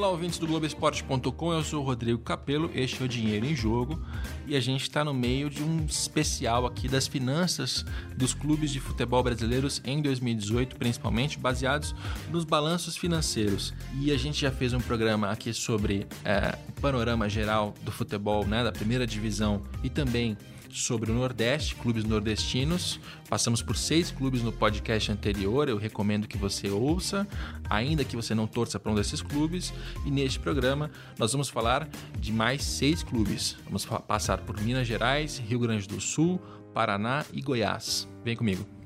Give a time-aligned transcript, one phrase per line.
[0.00, 4.02] Olá, ouvintes do Globoesporte.com, eu sou o Rodrigo Capello, este é o Dinheiro em Jogo
[4.46, 7.84] e a gente está no meio de um especial aqui das finanças
[8.16, 11.94] dos clubes de futebol brasileiros em 2018, principalmente baseados
[12.30, 13.74] nos balanços financeiros.
[14.00, 18.46] E a gente já fez um programa aqui sobre é, o panorama geral do futebol,
[18.46, 20.34] né, da primeira divisão e também
[20.70, 23.00] sobre o Nordeste, clubes nordestinos.
[23.28, 27.26] Passamos por seis clubes no podcast anterior, eu recomendo que você ouça,
[27.68, 29.72] ainda que você não torça para um desses clubes.
[30.04, 33.56] E neste programa nós vamos falar de mais seis clubes.
[33.64, 36.40] Vamos passar por Minas Gerais, Rio Grande do Sul,
[36.72, 38.08] Paraná e Goiás.
[38.24, 38.79] Vem comigo.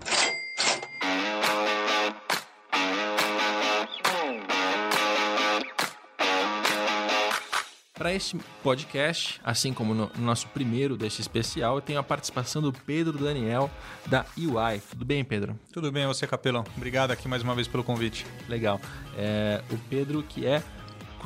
[8.04, 12.70] Para este podcast, assim como no nosso primeiro deste especial, eu tenho a participação do
[12.70, 13.70] Pedro Daniel
[14.04, 14.82] da UI.
[14.90, 15.58] Tudo bem, Pedro?
[15.72, 16.66] Tudo bem, você, Capelão.
[16.76, 18.26] Obrigado aqui mais uma vez pelo convite.
[18.46, 18.78] Legal.
[19.16, 20.62] É, o Pedro, que é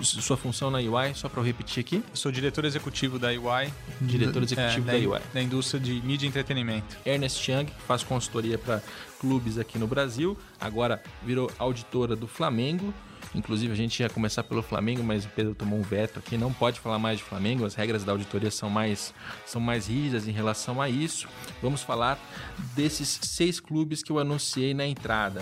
[0.04, 2.00] sua função na UI, só para eu repetir aqui?
[2.14, 3.72] sou diretor executivo da UI.
[4.00, 5.20] Diretor executivo é, da, da UI.
[5.34, 6.96] Da indústria de mídia e entretenimento.
[7.04, 8.80] Ernest Young, que faz consultoria para
[9.18, 12.94] clubes aqui no Brasil, agora virou auditora do Flamengo
[13.34, 16.36] Inclusive, a gente ia começar pelo Flamengo, mas o Pedro tomou um veto aqui.
[16.36, 20.26] Não pode falar mais de Flamengo, as regras da auditoria são mais, são mais rígidas
[20.26, 21.28] em relação a isso.
[21.62, 22.18] Vamos falar
[22.74, 25.40] desses seis clubes que eu anunciei na entrada.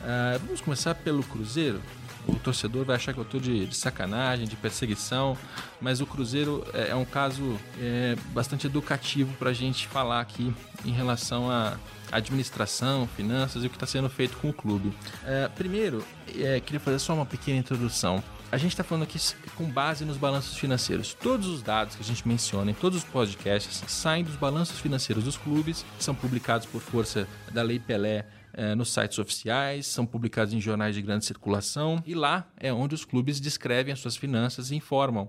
[0.00, 1.80] Uh, vamos começar pelo Cruzeiro
[2.26, 5.36] o torcedor vai achar que eu estou de, de, sacanagem, de perseguição,
[5.80, 10.52] mas o Cruzeiro é, é um caso é, bastante educativo para a gente falar aqui
[10.84, 11.76] em relação a
[12.10, 14.92] administração, finanças e o que está sendo feito com o clube.
[15.24, 16.04] É, primeiro,
[16.36, 18.22] é, queria fazer só uma pequena introdução.
[18.50, 19.18] A gente está falando aqui
[19.56, 21.12] com base nos balanços financeiros.
[21.14, 25.24] Todos os dados que a gente menciona em todos os podcasts saem dos balanços financeiros
[25.24, 28.24] dos clubes, são publicados por força da Lei Pelé
[28.56, 32.94] é, nos sites oficiais, são publicados em jornais de grande circulação e lá é onde
[32.94, 35.28] os clubes descrevem as suas finanças e informam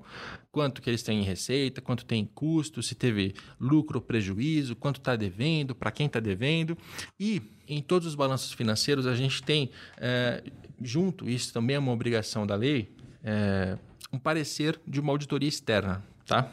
[0.50, 4.76] quanto que eles têm em receita, quanto tem em custo, se teve lucro ou prejuízo,
[4.76, 6.76] quanto está devendo, para quem está devendo.
[7.20, 10.42] E em todos os balanços financeiros a gente tem é,
[10.82, 13.78] junto, isso também é uma obrigação da lei, é,
[14.12, 16.50] um parecer de uma auditoria externa, tá?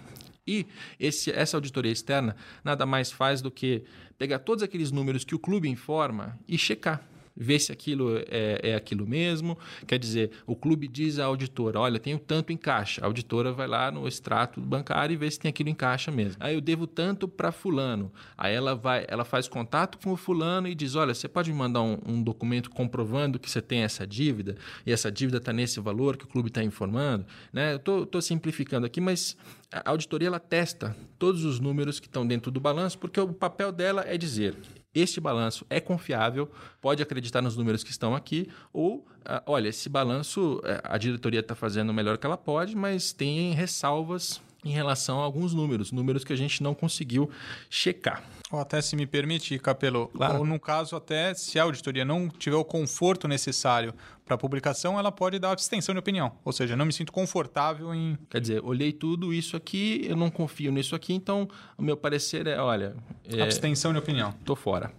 [0.46, 0.66] E
[1.00, 3.82] esse, essa auditoria externa nada mais faz do que
[4.18, 7.02] pegar todos aqueles números que o clube informa e checar
[7.36, 9.58] ver se aquilo é, é, aquilo mesmo.
[9.86, 13.02] Quer dizer, o clube diz à auditora: olha, tenho tanto em caixa.
[13.02, 16.36] A auditora vai lá no extrato bancário e vê se tem aquilo em caixa mesmo.
[16.40, 18.12] Aí eu devo tanto para fulano.
[18.36, 21.58] Aí ela vai, ela faz contato com o fulano e diz: olha, você pode me
[21.58, 24.56] mandar um, um documento comprovando que você tem essa dívida
[24.86, 27.26] e essa dívida está nesse valor que o clube está informando.
[27.52, 27.74] Né?
[27.74, 29.36] Eu estou simplificando aqui, mas
[29.72, 33.72] a auditoria ela testa todos os números que estão dentro do balanço, porque o papel
[33.72, 34.54] dela é dizer
[34.94, 36.50] este balanço é confiável,
[36.80, 41.40] pode acreditar nos números que estão aqui, ou, ah, olha, esse balanço eh, a diretoria
[41.40, 45.92] está fazendo o melhor que ela pode, mas tem ressalvas em relação a alguns números,
[45.92, 47.30] números que a gente não conseguiu
[47.68, 48.22] checar.
[48.50, 50.38] Ou até se me permitir, Capelo, claro.
[50.38, 53.92] ou no caso até se a auditoria não tiver o conforto necessário
[54.24, 56.32] para a publicação, ela pode dar abstenção de opinião.
[56.44, 58.16] Ou seja, não me sinto confortável em...
[58.30, 62.46] Quer dizer, olhei tudo isso aqui, eu não confio nisso aqui, então o meu parecer
[62.46, 62.96] é, olha...
[63.24, 63.42] É...
[63.42, 64.32] Abstenção de opinião.
[64.44, 64.92] Tô fora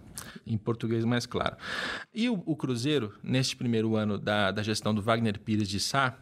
[0.46, 1.56] em português mais claro.
[2.14, 6.16] E o, o Cruzeiro, neste primeiro ano da, da gestão do Wagner Pires de Sá,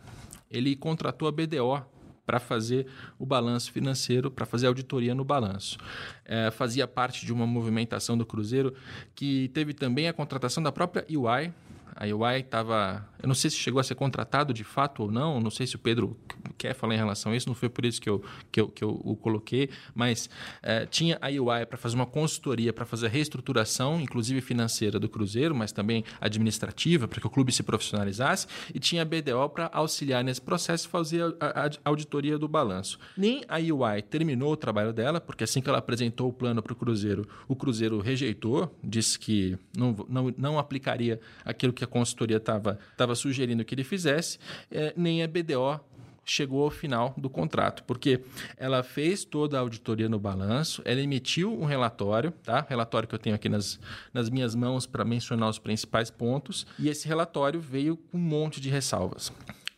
[0.51, 1.85] ele contratou a BDO
[2.27, 2.87] para fazer
[3.19, 5.79] o balanço financeiro, para fazer auditoria no balanço.
[6.25, 8.75] É, fazia parte de uma movimentação do Cruzeiro
[9.15, 11.53] que teve também a contratação da própria UI,
[11.97, 13.07] a UI estava.
[13.25, 15.77] Eu não sei se chegou a ser contratado de fato ou não, não sei se
[15.77, 16.15] o Pedro
[16.59, 18.85] quer falar em relação a isso, não foi por isso que eu, que eu, que
[18.85, 20.29] eu o coloquei, mas
[20.63, 25.09] é, tinha a UI para fazer uma consultoria, para fazer a reestruturação, inclusive financeira do
[25.09, 29.71] Cruzeiro, mas também administrativa, para que o clube se profissionalizasse, e tinha a BDO para
[29.73, 32.99] auxiliar nesse processo e fazer a, a, a auditoria do balanço.
[33.17, 36.75] Nem a UI terminou o trabalho dela, porque assim que ela apresentou o plano para
[36.75, 42.37] o Cruzeiro, o Cruzeiro rejeitou, disse que não, não, não aplicaria aquilo que a consultoria
[42.37, 44.39] estava sugerindo que ele fizesse,
[44.71, 45.81] é, nem a BDO
[46.25, 48.21] chegou ao final do contrato, porque
[48.57, 52.65] ela fez toda a auditoria no balanço, ela emitiu um relatório, tá?
[52.69, 53.79] Relatório que eu tenho aqui nas,
[54.13, 58.61] nas minhas mãos para mencionar os principais pontos, e esse relatório veio com um monte
[58.61, 59.31] de ressalvas.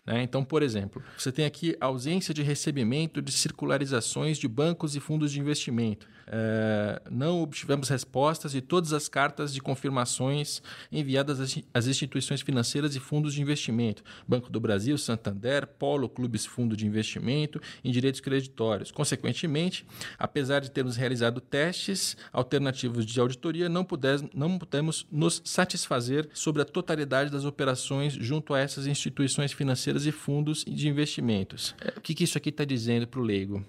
[0.06, 0.23] Né?
[0.23, 5.32] Então, por exemplo, você tem aqui ausência de recebimento de circularizações de bancos e fundos
[5.32, 6.06] de investimento.
[6.26, 13.00] É, não obtivemos respostas de todas as cartas de confirmações enviadas às instituições financeiras e
[13.00, 18.90] fundos de investimento, Banco do Brasil, Santander, Polo, Clubes Fundo de Investimento em direitos creditórios.
[18.90, 19.87] Consequentemente,
[20.19, 26.62] apesar de termos realizado testes alternativos de auditoria, não, puder, não pudemos nos satisfazer sobre
[26.62, 31.75] a totalidade das operações junto a essas instituições financeiras e fundos de investimentos.
[31.96, 33.64] O que, que isso aqui está dizendo para o leigo?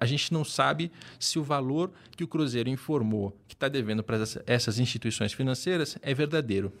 [0.00, 4.16] A gente não sabe se o valor que o Cruzeiro informou que está devendo para
[4.46, 6.72] essas instituições financeiras é verdadeiro.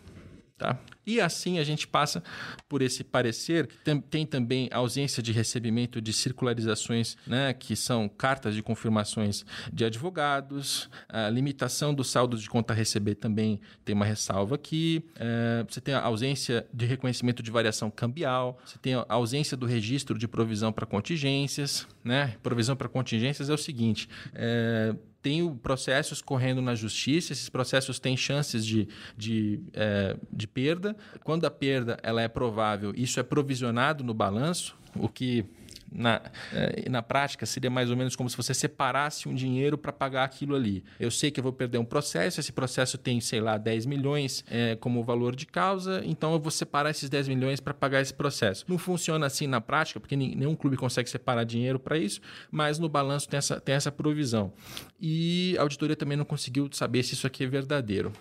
[0.58, 0.78] Tá?
[1.04, 2.22] E assim a gente passa
[2.68, 3.68] por esse parecer.
[3.84, 9.84] Tem, tem também ausência de recebimento de circularizações, né, que são cartas de confirmações de
[9.84, 15.04] advogados, a limitação do saldo de conta a receber também tem uma ressalva aqui.
[15.16, 19.66] É, você tem a ausência de reconhecimento de variação cambial, você tem a ausência do
[19.66, 21.86] registro de provisão para contingências.
[22.04, 22.36] Né?
[22.42, 28.16] Provisão para contingências é o seguinte: é, tem processos correndo na justiça, esses processos têm
[28.16, 30.96] chances de, de, é, de perda.
[31.22, 35.44] Quando a perda ela é provável, isso é provisionado no balanço, o que
[35.94, 36.20] na,
[36.52, 40.24] eh, na prática, seria mais ou menos como se você separasse um dinheiro para pagar
[40.24, 40.84] aquilo ali.
[40.98, 44.44] Eu sei que eu vou perder um processo, esse processo tem, sei lá, 10 milhões
[44.50, 48.14] é, como valor de causa, então eu vou separar esses 10 milhões para pagar esse
[48.14, 48.64] processo.
[48.68, 52.88] Não funciona assim na prática, porque nenhum clube consegue separar dinheiro para isso, mas no
[52.88, 54.52] balanço tem essa, tem essa provisão.
[55.00, 58.12] E a auditoria também não conseguiu saber se isso aqui é verdadeiro.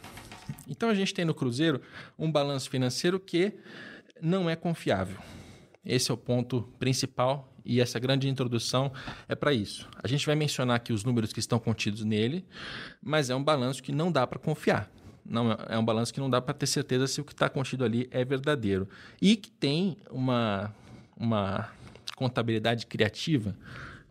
[0.67, 1.81] Então a gente tem no Cruzeiro
[2.17, 3.53] um balanço financeiro que
[4.21, 5.17] não é confiável.
[5.83, 8.91] Esse é o ponto principal e essa grande introdução
[9.27, 9.87] é para isso.
[10.01, 12.45] A gente vai mencionar aqui os números que estão contidos nele,
[13.01, 14.89] mas é um balanço que não dá para confiar.
[15.25, 17.85] Não, é um balanço que não dá para ter certeza se o que está contido
[17.85, 18.87] ali é verdadeiro.
[19.21, 20.73] E que tem uma,
[21.15, 21.69] uma
[22.15, 23.55] contabilidade criativa,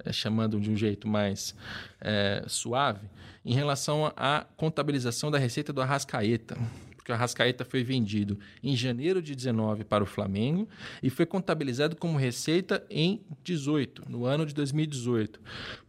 [0.05, 1.55] é, chamando de um jeito mais
[2.01, 3.09] é, suave,
[3.45, 6.57] em relação à contabilização da receita do Arrascaeta
[7.01, 10.69] porque o Arrascaeta foi vendido em janeiro de 19 para o Flamengo
[11.03, 15.41] e foi contabilizado como receita em 18, no ano de 2018.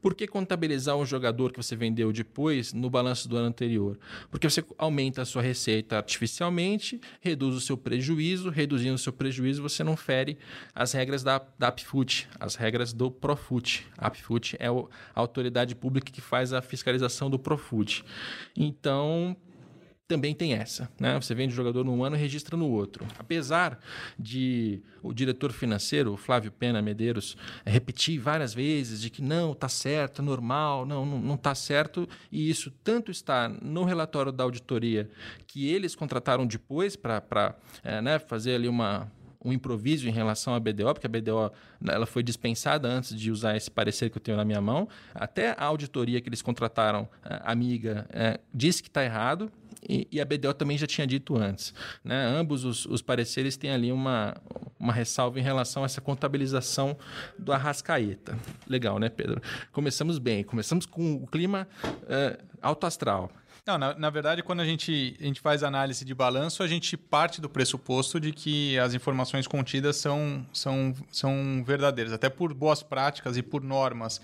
[0.02, 4.00] Por que contabilizar um jogador que você vendeu depois no balanço do ano anterior?
[4.30, 9.62] Porque você aumenta a sua receita artificialmente, reduz o seu prejuízo, reduzindo o seu prejuízo,
[9.62, 10.38] você não fere
[10.74, 13.86] as regras da, da APFUT, as regras do Profut.
[13.98, 14.72] A APFUT é a
[15.14, 18.06] autoridade pública que faz a fiscalização do Profut.
[18.56, 19.36] Então,
[20.12, 20.92] também tem essa.
[21.00, 21.16] Né?
[21.22, 23.08] Você vende o jogador num ano e registra no outro.
[23.18, 23.80] Apesar
[24.20, 29.70] de o diretor financeiro, o Flávio Pena Medeiros, repetir várias vezes de que não, está
[29.70, 35.10] certo, é normal, não, não está certo, e isso tanto está no relatório da auditoria
[35.48, 39.10] que eles contrataram depois para é, né, fazer ali uma,
[39.46, 41.54] um improviso em relação à BDO, porque a BDO
[41.88, 44.90] ela foi dispensada antes de usar esse parecer que eu tenho na minha mão.
[45.16, 47.08] Até a auditoria que eles contrataram,
[47.46, 49.50] amiga, é, disse que está errado,
[49.88, 51.74] e, e, a BDO também já tinha dito antes.
[52.04, 52.26] Né?
[52.28, 54.36] Ambos os, os, pareceres têm ali uma,
[54.80, 56.98] uma ressalva em relação a essa contabilização
[57.38, 58.38] do Arrascaeta.
[58.68, 59.42] Legal, né, Pedro?
[59.72, 61.68] Começamos bem, começamos com o clima
[62.08, 63.32] é, alto astral.
[63.72, 66.98] Não, na, na, verdade, quando a gente, a gente faz análise de balanço, a gente
[66.98, 72.12] parte do pressuposto de que as informações contidas são, são, são verdadeiras.
[72.12, 74.20] Até por boas práticas e por normas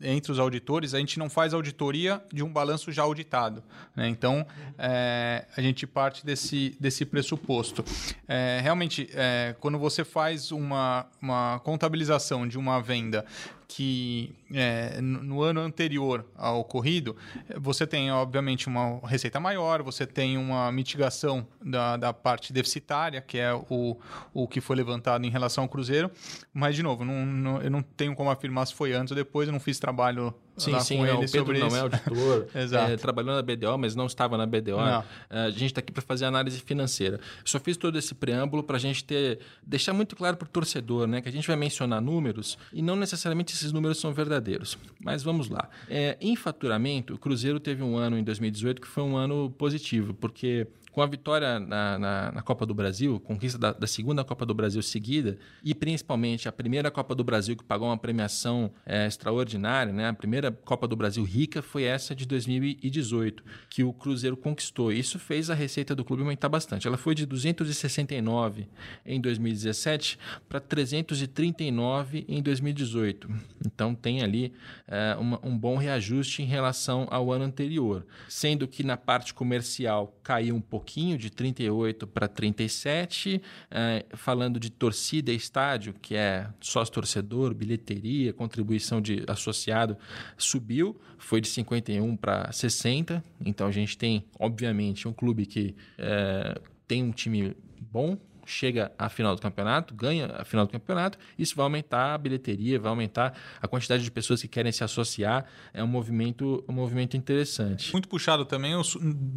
[0.00, 3.64] entre os auditores, a gente não faz auditoria de um balanço já auditado.
[3.96, 4.08] Né?
[4.08, 4.46] Então,
[4.78, 7.84] é, a gente parte desse, desse pressuposto.
[8.28, 13.24] É, realmente, é, quando você faz uma, uma contabilização de uma venda
[13.74, 17.16] que é, no ano anterior ao ocorrido,
[17.58, 23.38] você tem, obviamente, uma receita maior, você tem uma mitigação da, da parte deficitária, que
[23.38, 23.96] é o,
[24.34, 26.10] o que foi levantado em relação ao Cruzeiro.
[26.52, 29.48] Mas, de novo, não, não, eu não tenho como afirmar se foi antes ou depois,
[29.48, 33.42] eu não fiz trabalho Sim, sim, não, o Pedro não é auditor, é, trabalhou na
[33.42, 34.76] BDO, mas não estava na BDO.
[34.76, 35.04] Não.
[35.30, 37.16] É, a gente está aqui para fazer análise financeira.
[37.16, 40.48] Eu só fiz todo esse preâmbulo para a gente ter, deixar muito claro para o
[40.48, 44.76] torcedor né, que a gente vai mencionar números e não necessariamente esses números são verdadeiros.
[45.00, 45.68] Mas vamos lá.
[45.88, 50.12] É, em faturamento, o Cruzeiro teve um ano em 2018 que foi um ano positivo,
[50.14, 54.44] porque com a vitória na, na, na Copa do Brasil, conquista da, da, segunda Copa
[54.44, 59.06] do Brasil seguida, e principalmente a primeira Copa do Brasil que pagou uma premiação é,
[59.06, 60.08] extraordinária, né?
[60.08, 64.92] a primeira Copa do Brasil rica foi essa de 2018, que o Cruzeiro conquistou.
[64.92, 66.86] Isso fez a receita do clube aumentar bastante.
[66.86, 68.68] Ela foi de 269
[69.06, 73.30] em 2017 para 339 em 2018.
[73.64, 74.52] Então tem ali
[74.86, 80.14] é, uma, um bom reajuste em relação ao ano anterior, sendo que na parte comercial
[80.22, 86.16] caiu um pouco pouquinho, de 38 para 37, é, falando de torcida e estádio, que
[86.16, 89.96] é sócio-torcedor, bilheteria, contribuição de associado,
[90.36, 93.22] subiu, foi de 51 para 60.
[93.46, 99.08] Então a gente tem, obviamente, um clube que é, tem um time bom, chega à
[99.08, 103.34] final do campeonato, ganha a final do campeonato, isso vai aumentar a bilheteria, vai aumentar
[103.60, 105.46] a quantidade de pessoas que querem se associar.
[105.72, 107.92] É um movimento, um movimento interessante.
[107.92, 108.74] Muito puxado também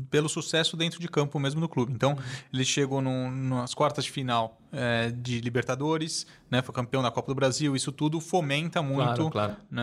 [0.10, 1.94] pelo sucesso dentro de campo mesmo do clube.
[1.94, 2.18] Então,
[2.54, 7.36] ele chegou nas quartas de final é, de Libertadores, né, foi campeão da Copa do
[7.36, 9.56] Brasil, isso tudo fomenta muito claro, claro.
[9.72, 9.82] Né,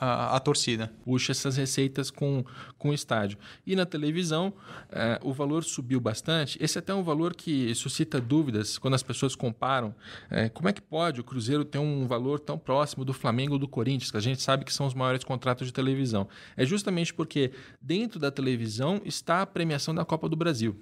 [0.00, 0.92] a, a, torcida.
[1.04, 2.44] Puxa essas receitas com,
[2.78, 3.38] com o estádio.
[3.66, 4.52] E na televisão,
[4.90, 6.56] é, o valor subiu bastante.
[6.62, 9.94] Esse é até um valor que suscita dúvidas quando as pessoas comparam.
[10.30, 13.58] É, como é que pode o Cruzeiro ter um valor tão próximo do Flamengo ou
[13.58, 16.28] do Corinthians, que a gente sabe que são os maiores contratos de televisão?
[16.56, 20.76] É justamente porque dentro da televisão está a premiação da Copa do Brasil.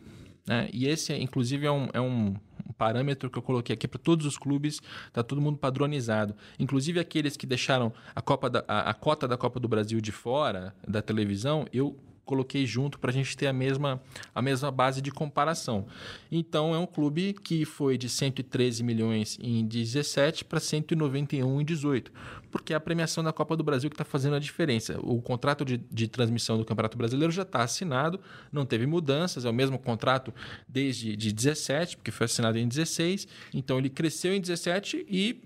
[0.46, 0.68] Né?
[0.72, 2.34] E esse, inclusive, é um, é um
[2.78, 6.34] parâmetro que eu coloquei aqui para todos os clubes, está todo mundo padronizado.
[6.58, 10.12] Inclusive aqueles que deixaram a, Copa da, a, a cota da Copa do Brasil de
[10.12, 14.02] fora da televisão, eu coloquei junto para a gente ter a mesma,
[14.34, 15.86] a mesma base de comparação.
[16.30, 22.12] Então, é um clube que foi de 113 milhões em 17 para 191 em 18
[22.56, 24.98] porque é a premiação da Copa do Brasil que está fazendo a diferença.
[25.02, 28.18] O contrato de, de transmissão do Campeonato Brasileiro já está assinado,
[28.50, 30.32] não teve mudanças, é o mesmo contrato
[30.66, 35.42] desde de 17, porque foi assinado em 16, então ele cresceu em 17 e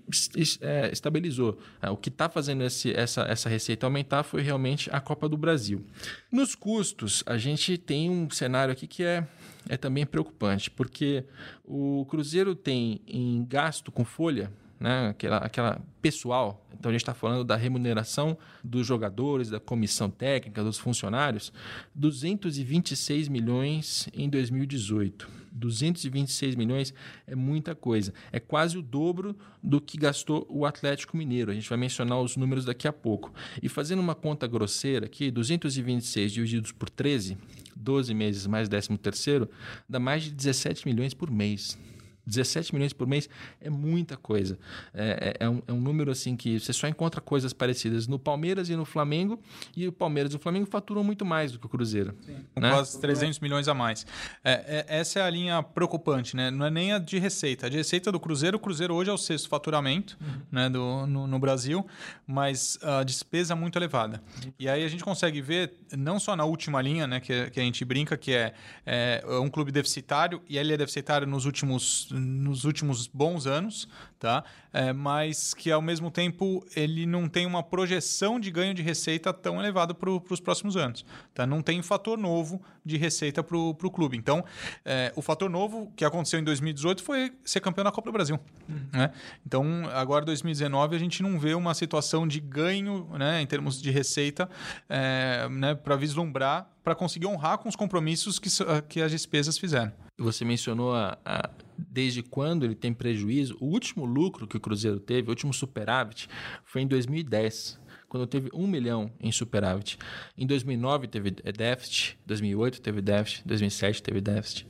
[0.61, 1.59] é, estabilizou.
[1.81, 5.35] É, o que está fazendo esse, essa, essa receita aumentar foi realmente a Copa do
[5.35, 5.85] Brasil.
[6.31, 9.27] Nos custos, a gente tem um cenário aqui que é
[9.69, 11.23] é também preocupante, porque
[11.63, 14.51] o Cruzeiro tem em gasto com folha
[14.81, 15.09] né?
[15.09, 16.65] aquela, aquela pessoal.
[16.73, 21.53] Então a gente está falando da remuneração dos jogadores, da comissão técnica, dos funcionários,
[21.93, 25.41] 226 milhões em 2018.
[25.51, 26.93] 226 milhões
[27.27, 28.13] é muita coisa.
[28.31, 31.51] É quase o dobro do que gastou o Atlético Mineiro.
[31.51, 33.31] A gente vai mencionar os números daqui a pouco.
[33.61, 37.37] E fazendo uma conta grosseira aqui, 226 divididos por 13,
[37.75, 39.49] 12 meses mais 13 terceiro,
[39.87, 41.77] dá mais de 17 milhões por mês.
[42.25, 44.57] 17 milhões por mês é muita coisa.
[44.93, 48.19] É, é, é, um, é, um, número assim que você só encontra coisas parecidas no
[48.19, 49.39] Palmeiras e no Flamengo,
[49.75, 52.13] e o Palmeiras e o Flamengo faturam muito mais do que o Cruzeiro.
[52.53, 52.69] Com né?
[52.69, 54.05] quase 300 milhões a mais.
[54.43, 56.51] É, é, essa é a linha preocupante, né?
[56.51, 57.67] Não é nem a de receita.
[57.67, 60.41] A de receita do Cruzeiro, o Cruzeiro hoje é o sexto faturamento uhum.
[60.51, 61.85] né, do, no, no, Brasil,
[62.27, 64.21] mas a despesa é muito elevada.
[64.59, 67.63] E aí a gente consegue ver, não só na última linha, né, que, que a
[67.63, 68.53] gente brinca, que é,
[68.85, 73.87] é um clube deficitário, e ele é deficitário nos últimos nos últimos bons anos,
[74.19, 74.43] tá?
[74.73, 79.33] É, mas que ao mesmo tempo ele não tem uma projeção de ganho de receita
[79.33, 81.05] tão elevada para os próximos anos.
[81.33, 81.45] Tá?
[81.45, 84.17] Não tem fator novo de receita para o clube.
[84.17, 84.43] Então,
[84.85, 88.39] é, o fator novo que aconteceu em 2018 foi ser campeão da Copa do Brasil.
[88.67, 88.79] Uhum.
[88.93, 89.11] Né?
[89.45, 93.91] Então, agora 2019 a gente não vê uma situação de ganho né, em termos de
[93.91, 94.49] receita
[94.89, 98.49] é, né, para vislumbrar, para conseguir honrar com os compromissos que,
[98.87, 99.91] que as despesas fizeram.
[100.17, 103.57] Você mencionou a, a, desde quando ele tem prejuízo.
[103.59, 106.29] O último lucro que o Cruzeiro teve, o último superávit,
[106.63, 109.97] foi em 2010 quando teve um milhão em superávit.
[110.37, 114.67] Em 2009 teve déficit, 2008 teve déficit, 2007 teve déficit.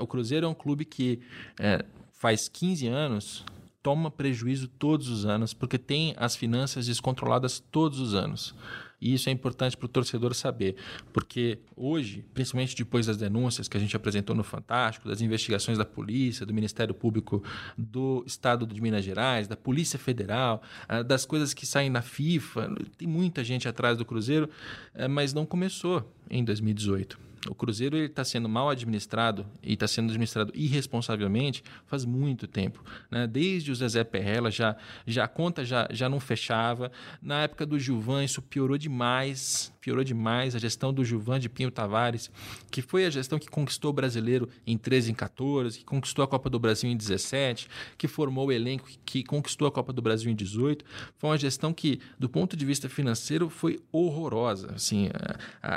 [0.00, 1.20] O Cruzeiro é um clube que
[1.60, 3.44] é, faz 15 anos
[3.82, 8.54] toma prejuízo todos os anos porque tem as finanças descontroladas todos os anos.
[9.02, 10.76] E isso é importante para o torcedor saber,
[11.12, 15.84] porque hoje, principalmente depois das denúncias que a gente apresentou no Fantástico, das investigações da
[15.84, 17.42] polícia, do Ministério Público
[17.76, 22.72] do Estado de Minas Gerais, da Polícia Federal, ah, das coisas que saem na FIFA,
[22.96, 24.48] tem muita gente atrás do Cruzeiro,
[24.94, 27.31] eh, mas não começou em 2018.
[27.48, 32.84] O Cruzeiro está sendo mal administrado e está sendo administrado irresponsavelmente faz muito tempo.
[33.10, 33.26] Né?
[33.26, 36.92] Desde o Zezé Perrella, já, já a conta já, já não fechava.
[37.20, 39.72] Na época do Gilvan, isso piorou demais.
[39.80, 42.30] Piorou demais a gestão do Gilvan de Pinho Tavares,
[42.70, 46.28] que foi a gestão que conquistou o brasileiro em 13 em 14, que conquistou a
[46.28, 47.68] Copa do Brasil em 17,
[47.98, 50.84] que formou o elenco que conquistou a Copa do Brasil em 18.
[51.18, 54.72] Foi uma gestão que, do ponto de vista financeiro, foi horrorosa.
[54.76, 55.08] Assim,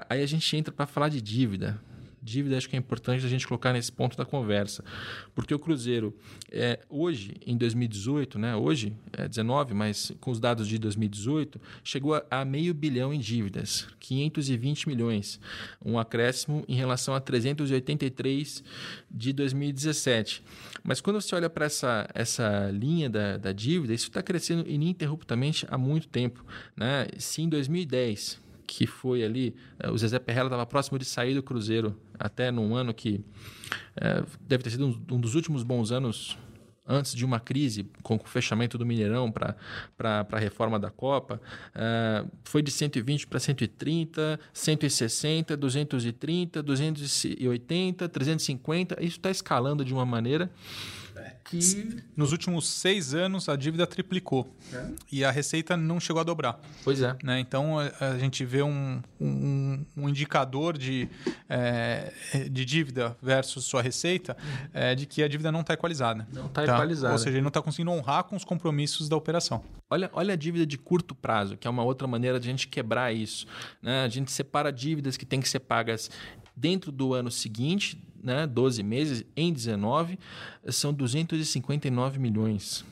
[0.08, 1.80] aí a gente entra para falar de dívida dívida.
[2.22, 4.84] Dívida acho que é importante a gente colocar nesse ponto da conversa.
[5.36, 6.12] Porque o Cruzeiro,
[6.52, 12.16] é, hoje, em 2018, né, hoje é 19, mas com os dados de 2018, chegou
[12.16, 15.40] a, a meio bilhão em dívidas, 520 milhões.
[15.86, 18.64] Um acréscimo em relação a 383
[19.12, 20.44] de 2017.
[20.84, 25.68] Mas quando você olha para essa, essa linha da, da dívida, isso está crescendo ininterruptamente
[25.70, 26.44] há muito tempo.
[26.76, 27.06] Né?
[27.20, 29.56] Se em 2010 que foi ali.
[29.80, 33.24] Eh, o Zezé Perrella estava próximo de sair do Cruzeiro, até num ano que
[33.96, 36.38] é, deve ter sido um, um, dos últimos bons anos
[36.88, 39.56] antes de uma crise, com o fechamento do Mineirão para
[40.32, 41.42] a reforma da Copa,
[41.76, 49.04] uh, foi de 120 para 130, 160, 230, 280, 350.
[49.04, 50.52] Isso está escalando de uma maneira
[51.44, 52.04] que...
[52.16, 54.56] Nos últimos seis anos, a dívida triplicou.
[54.74, 54.86] É.
[55.12, 56.60] E a receita não chegou a dobrar.
[56.84, 57.16] Pois é.
[57.24, 57.40] Né?
[57.40, 61.08] Então, a, a, gente vê um, um, um indicador de,
[61.48, 62.12] é,
[62.50, 64.36] de dívida versus sua receita
[64.74, 66.28] é, de que a dívida não está equalizada.
[66.34, 66.74] Não está tá?
[66.74, 67.14] equalizada.
[67.14, 69.64] Ou seja, ele não está conseguindo honrar com os compromissos da operação.
[69.90, 72.68] Olha, olha a dívida de curto prazo, que é uma outra maneira de a gente
[72.68, 73.46] quebrar isso.
[73.82, 74.04] Né?
[74.04, 76.10] A gente separa dívidas que têm que ser pagas
[76.56, 80.20] dentro do ano seguinte né, 12 meses, em 19,
[80.68, 82.84] são 259 milhões.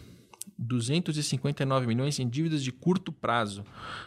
[0.58, 3.66] 259 milhões em dívidas de curto prazo,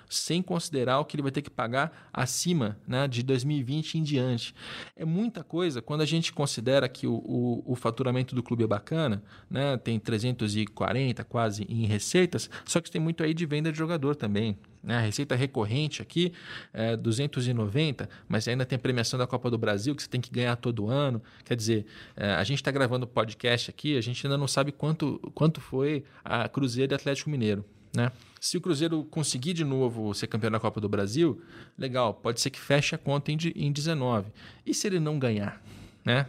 [0.09, 4.55] sem considerar o que ele vai ter que pagar acima né, de 2020 em diante.
[4.95, 8.67] É muita coisa quando a gente considera que o, o, o faturamento do clube é
[8.67, 13.79] bacana, né, tem 340 quase em receitas, só que tem muito aí de venda de
[13.79, 14.57] jogador também.
[14.87, 14.99] Né?
[14.99, 16.33] A receita recorrente aqui
[16.73, 20.31] é 290, mas ainda tem a premiação da Copa do Brasil, que você tem que
[20.31, 21.21] ganhar todo ano.
[21.45, 25.19] Quer dizer, é, a gente está gravando podcast aqui, a gente ainda não sabe quanto,
[25.35, 27.65] quanto foi a Cruzeiro e Atlético Mineiro.
[27.93, 28.13] Né?
[28.41, 31.43] Se o Cruzeiro conseguir de novo ser campeão da Copa do Brasil,
[31.77, 34.31] legal, pode ser que feche a conta em, em 19.
[34.65, 35.61] E se ele não ganhar?
[36.05, 36.27] Né?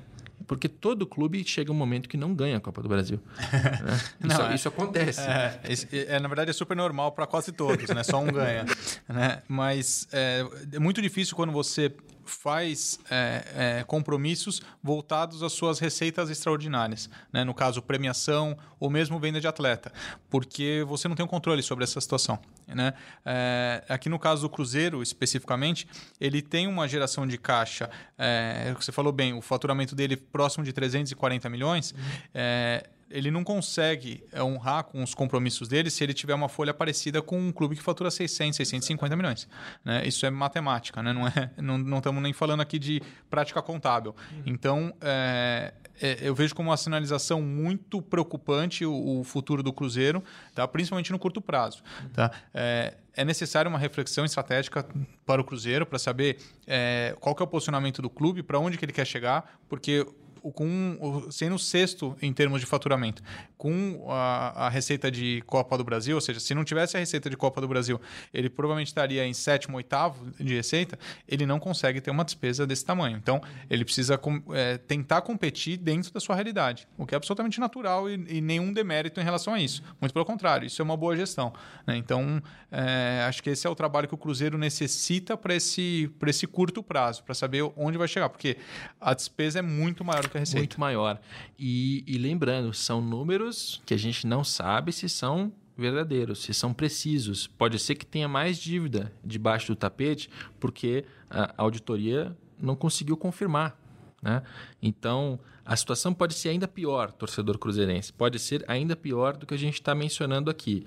[0.47, 3.19] Porque todo clube chega um momento que não ganha a Copa do Brasil.
[3.37, 3.99] né?
[4.21, 5.21] não, isso, é, isso, acontece.
[5.21, 8.01] É, é, na verdade, é super normal para quase todos, né?
[8.01, 8.65] Só um ganha.
[9.09, 9.41] né?
[9.47, 11.93] Mas é, é muito difícil quando você
[12.27, 17.43] faz é, é, compromissos voltados às suas receitas extraordinárias, né?
[17.43, 19.91] no caso premiação ou mesmo venda de atleta,
[20.29, 22.39] porque você não tem um controle sobre essa situação.
[22.67, 22.93] Né?
[23.25, 25.87] É, aqui no caso do Cruzeiro especificamente,
[26.19, 30.73] ele tem uma geração de caixa, é, você falou bem, o faturamento dele próximo de
[30.73, 31.91] 340 milhões.
[31.91, 36.73] Uhum ele não consegue é, honrar com os compromissos dele se ele tiver uma folha
[36.73, 39.47] parecida com um clube que fatura 600, 650 milhões.
[39.83, 40.05] Né?
[40.07, 41.13] Isso é matemática, né?
[41.13, 44.15] não, é, não, não estamos nem falando aqui de prática contábil.
[44.45, 50.23] Então, é, é, eu vejo como uma sinalização muito preocupante o, o, futuro do Cruzeiro,
[50.53, 50.67] tá?
[50.67, 51.81] principalmente no curto prazo.
[52.13, 52.31] Tá?
[52.53, 54.85] É, é necessário uma reflexão estratégica
[55.25, 56.37] para o Cruzeiro, para saber
[56.67, 60.05] é, qual é o posicionamento do clube, para onde que ele quer chegar, porque
[60.41, 63.21] com sendo sexto em termos de faturamento,
[63.57, 67.29] com a, a, receita de Copa do Brasil, ou seja, se não tivesse a receita
[67.29, 67.99] de Copa do Brasil,
[68.33, 70.97] ele provavelmente estaria em sétimo, oitavo de receita,
[71.27, 73.17] ele não consegue ter uma despesa desse tamanho.
[73.17, 74.19] Então, ele precisa
[74.53, 78.71] é, tentar competir dentro da sua realidade, o que é absolutamente natural e, e, nenhum
[78.71, 79.81] demérito em relação a isso.
[79.99, 81.53] Muito pelo contrário, isso é uma boa gestão.
[81.85, 81.97] Né?
[81.97, 86.47] Então, é, acho que esse é o trabalho que o Cruzeiro necessita para esse, esse
[86.47, 88.57] curto prazo, para saber onde vai chegar, porque
[88.99, 90.59] a despesa é muito maior do que a receita.
[90.59, 91.19] Muito maior.
[91.57, 96.73] E, e lembrando, são números que a gente não sabe se são verdadeiros, se são
[96.73, 97.47] precisos.
[97.47, 103.79] Pode ser que tenha mais dívida debaixo do tapete, porque a auditoria não conseguiu confirmar.
[104.21, 104.41] Né?
[104.81, 108.11] Então, a situação pode ser ainda pior, torcedor cruzeirense.
[108.11, 110.85] Pode ser ainda pior do que a gente está mencionando aqui.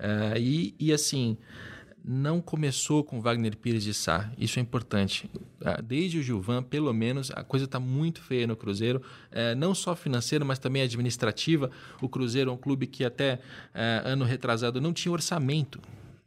[0.00, 1.36] Uh, e, e, assim,
[2.04, 4.30] não começou com Wagner Pires de Sá.
[4.36, 5.30] Isso é importante.
[5.64, 9.02] Ah, desde o Gilvan, pelo menos, a coisa está muito feia no Cruzeiro.
[9.30, 11.70] É, não só financeira, mas também administrativa.
[12.00, 13.40] O Cruzeiro é um clube que até
[13.72, 15.80] é, ano retrasado não tinha orçamento.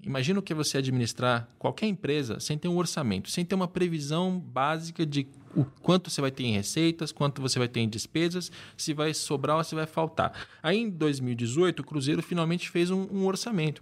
[0.06, 3.68] Imagina o que é você administrar qualquer empresa sem ter um orçamento, sem ter uma
[3.68, 7.90] previsão básica de o quanto você vai ter em receitas, quanto você vai ter em
[7.90, 10.48] despesas, se vai sobrar ou se vai faltar.
[10.62, 13.82] Aí em 2018, o Cruzeiro finalmente fez um, um orçamento.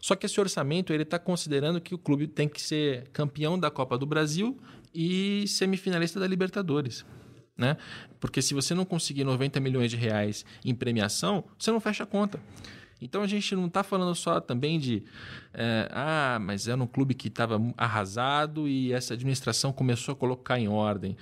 [0.00, 3.70] Só que esse orçamento ele está considerando que o clube tem que ser campeão da
[3.70, 4.58] Copa do Brasil
[4.94, 7.04] e semifinalista da Libertadores.
[7.56, 7.76] Né?
[8.18, 12.06] Porque se você não conseguir 90 milhões de reais em premiação, você não fecha a
[12.06, 12.40] conta.
[13.00, 15.04] Então a gente não está falando só também de
[15.54, 20.58] é, ah, mas era um clube que estava arrasado e essa administração começou a colocar
[20.58, 21.16] em ordem.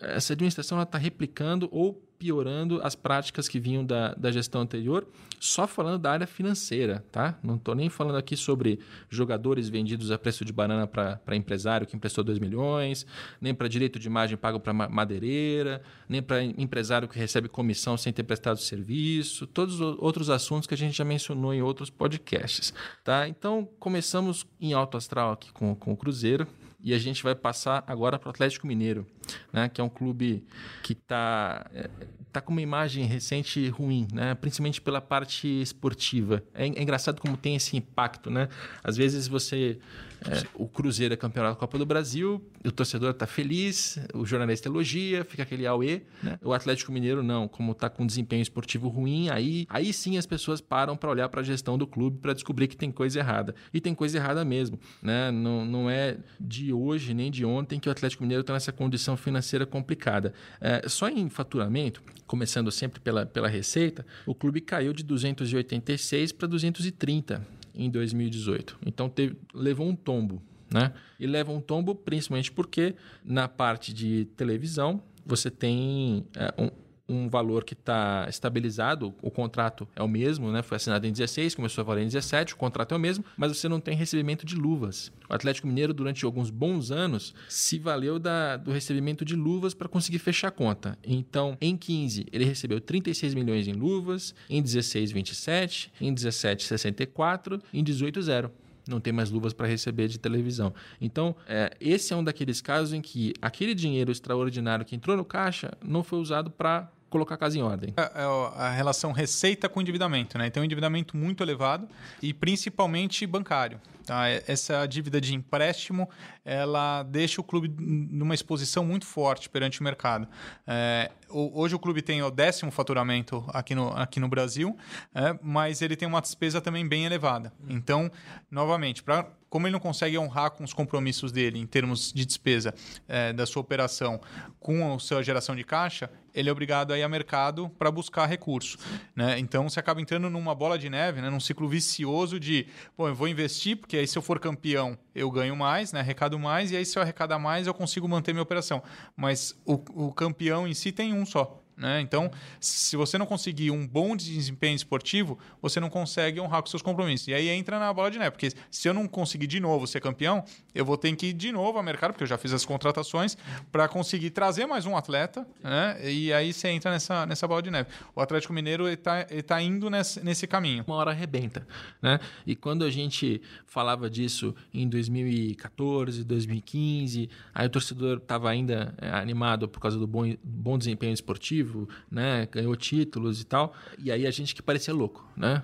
[0.00, 5.04] Essa administração está replicando ou piorando as práticas que vinham da, da gestão anterior,
[5.40, 7.36] só falando da área financeira, tá?
[7.42, 8.78] Não estou nem falando aqui sobre
[9.10, 13.04] jogadores vendidos a preço de banana para empresário que emprestou 2 milhões,
[13.40, 18.12] nem para direito de imagem pago para madeireira, nem para empresário que recebe comissão sem
[18.12, 22.72] ter prestado serviço, todos os outros assuntos que a gente já mencionou em outros podcasts,
[23.02, 23.26] tá?
[23.26, 26.46] Então, começamos em alto astral aqui com, com o Cruzeiro,
[26.82, 29.06] e a gente vai passar agora para o Atlético Mineiro.
[29.52, 29.68] né?
[29.68, 30.44] Que é um clube
[30.82, 31.88] que está é,
[32.32, 34.34] tá com uma imagem recente ruim, né?
[34.34, 36.42] Principalmente pela parte esportiva.
[36.54, 38.48] É, é engraçado como tem esse impacto, né?
[38.82, 39.78] Às vezes você
[40.26, 44.68] é, o Cruzeiro é campeão da Copa do Brasil, o torcedor está feliz, o jornalista
[44.68, 46.02] elogia, fica aquele auê.
[46.22, 46.38] Né?
[46.42, 50.60] O Atlético Mineiro não, como está com desempenho esportivo ruim, aí, aí sim as pessoas
[50.60, 53.54] param para olhar para a gestão do clube para descobrir que tem coisa errada.
[53.72, 54.78] E tem coisa errada mesmo.
[55.02, 55.30] Né?
[55.30, 59.16] Não, não é de hoje nem de ontem que o Atlético Mineiro está nessa condição
[59.16, 60.32] financeira complicada.
[60.60, 66.48] É, só em faturamento, começando sempre pela, pela receita, o clube caiu de 286 para
[66.48, 68.78] 230 em 2018.
[68.86, 70.92] Então teve, levou um tombo, né?
[71.18, 76.70] E leva um tombo principalmente porque na parte de televisão você tem é, um,
[77.12, 80.62] um valor que está estabilizado, o contrato é o mesmo, né?
[80.62, 83.56] Foi assinado em 16, começou a valer em 17, o contrato é o mesmo, mas
[83.56, 85.12] você não tem recebimento de luvas.
[85.28, 89.88] O Atlético Mineiro, durante alguns bons anos, se valeu da, do recebimento de luvas para
[89.88, 90.98] conseguir fechar a conta.
[91.04, 97.60] Então, em 15, ele recebeu 36 milhões em luvas, em 16, 27, em 17, 64,
[97.72, 98.52] em 18, 0
[98.88, 100.74] não tem mais luvas para receber de televisão.
[101.00, 105.24] Então, é, esse é um daqueles casos em que aquele dinheiro extraordinário que entrou no
[105.24, 107.94] caixa não foi usado para colocar a casa em ordem.
[107.96, 108.24] É, é
[108.56, 110.46] a relação receita com endividamento, né?
[110.46, 111.86] Então, endividamento muito elevado
[112.20, 113.78] e principalmente bancário.
[114.04, 114.28] Tá?
[114.28, 116.08] Essa dívida de empréstimo,
[116.44, 120.26] ela deixa o clube numa exposição muito forte perante o mercado.
[120.66, 124.76] É, hoje o clube tem o décimo faturamento aqui no, aqui no Brasil,
[125.14, 127.52] é, mas ele tem uma despesa também bem elevada.
[127.68, 128.10] Então,
[128.50, 129.04] novamente,
[129.48, 132.74] como ele não consegue honrar com os compromissos dele em termos de despesa
[133.06, 134.20] é, da sua operação
[134.58, 138.26] com a sua geração de caixa, ele é obrigado a ir ao mercado para buscar
[138.26, 138.78] recurso.
[139.14, 139.38] Né?
[139.38, 141.30] Então, você acaba entrando numa bola de neve, né?
[141.30, 142.66] num ciclo vicioso de,
[142.96, 146.00] bom, eu vou investir, porque aí se eu for campeão, eu ganho mais, né?
[146.00, 148.82] arrecado mais, e aí se eu arrecadar mais, eu consigo manter minha operação.
[149.16, 149.74] Mas o,
[150.06, 151.61] o campeão em si tem um só.
[151.82, 152.00] Né?
[152.00, 156.80] Então, se você não conseguir um bom desempenho esportivo, você não consegue honrar com seus
[156.80, 157.26] compromissos.
[157.26, 160.00] E aí entra na bola de neve, porque se eu não conseguir de novo ser
[160.00, 162.64] campeão, eu vou ter que ir de novo ao mercado, porque eu já fiz as
[162.64, 163.36] contratações,
[163.72, 165.98] para conseguir trazer mais um atleta, né?
[166.08, 167.88] e aí você entra nessa, nessa bola de neve.
[168.14, 170.84] O Atlético Mineiro está tá indo nesse, nesse caminho.
[170.86, 171.66] Uma hora arrebenta.
[172.00, 172.20] Né?
[172.46, 179.10] E quando a gente falava disso em 2014, 2015, aí o torcedor estava ainda é,
[179.10, 181.71] animado por causa do bom, bom desempenho esportivo,
[182.10, 182.48] né?
[182.50, 183.74] Ganhou títulos e tal.
[183.98, 185.62] E aí a gente que parecia louco, né?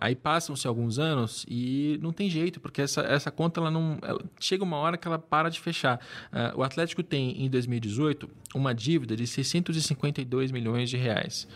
[0.00, 3.98] Aí passam-se alguns anos e não tem jeito, porque essa, essa conta ela não.
[4.02, 6.00] Ela, chega uma hora que ela para de fechar.
[6.32, 11.46] Uh, o Atlético tem, em 2018, uma dívida de 652 milhões de reais.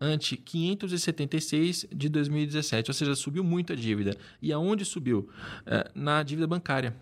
[0.00, 4.16] Ante 576 de 2017, ou seja, subiu muito a dívida.
[4.40, 5.28] E aonde subiu?
[5.60, 6.96] Uh, na dívida bancária.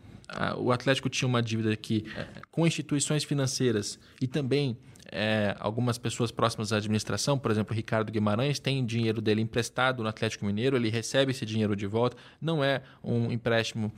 [0.58, 2.04] O Atlético tinha uma dívida que,
[2.50, 4.76] com instituições financeiras e também
[5.10, 10.08] é, algumas pessoas próximas à administração, por exemplo, Ricardo Guimarães, tem dinheiro dele emprestado no
[10.08, 12.16] Atlético Mineiro, ele recebe esse dinheiro de volta.
[12.40, 13.92] Não é um empréstimo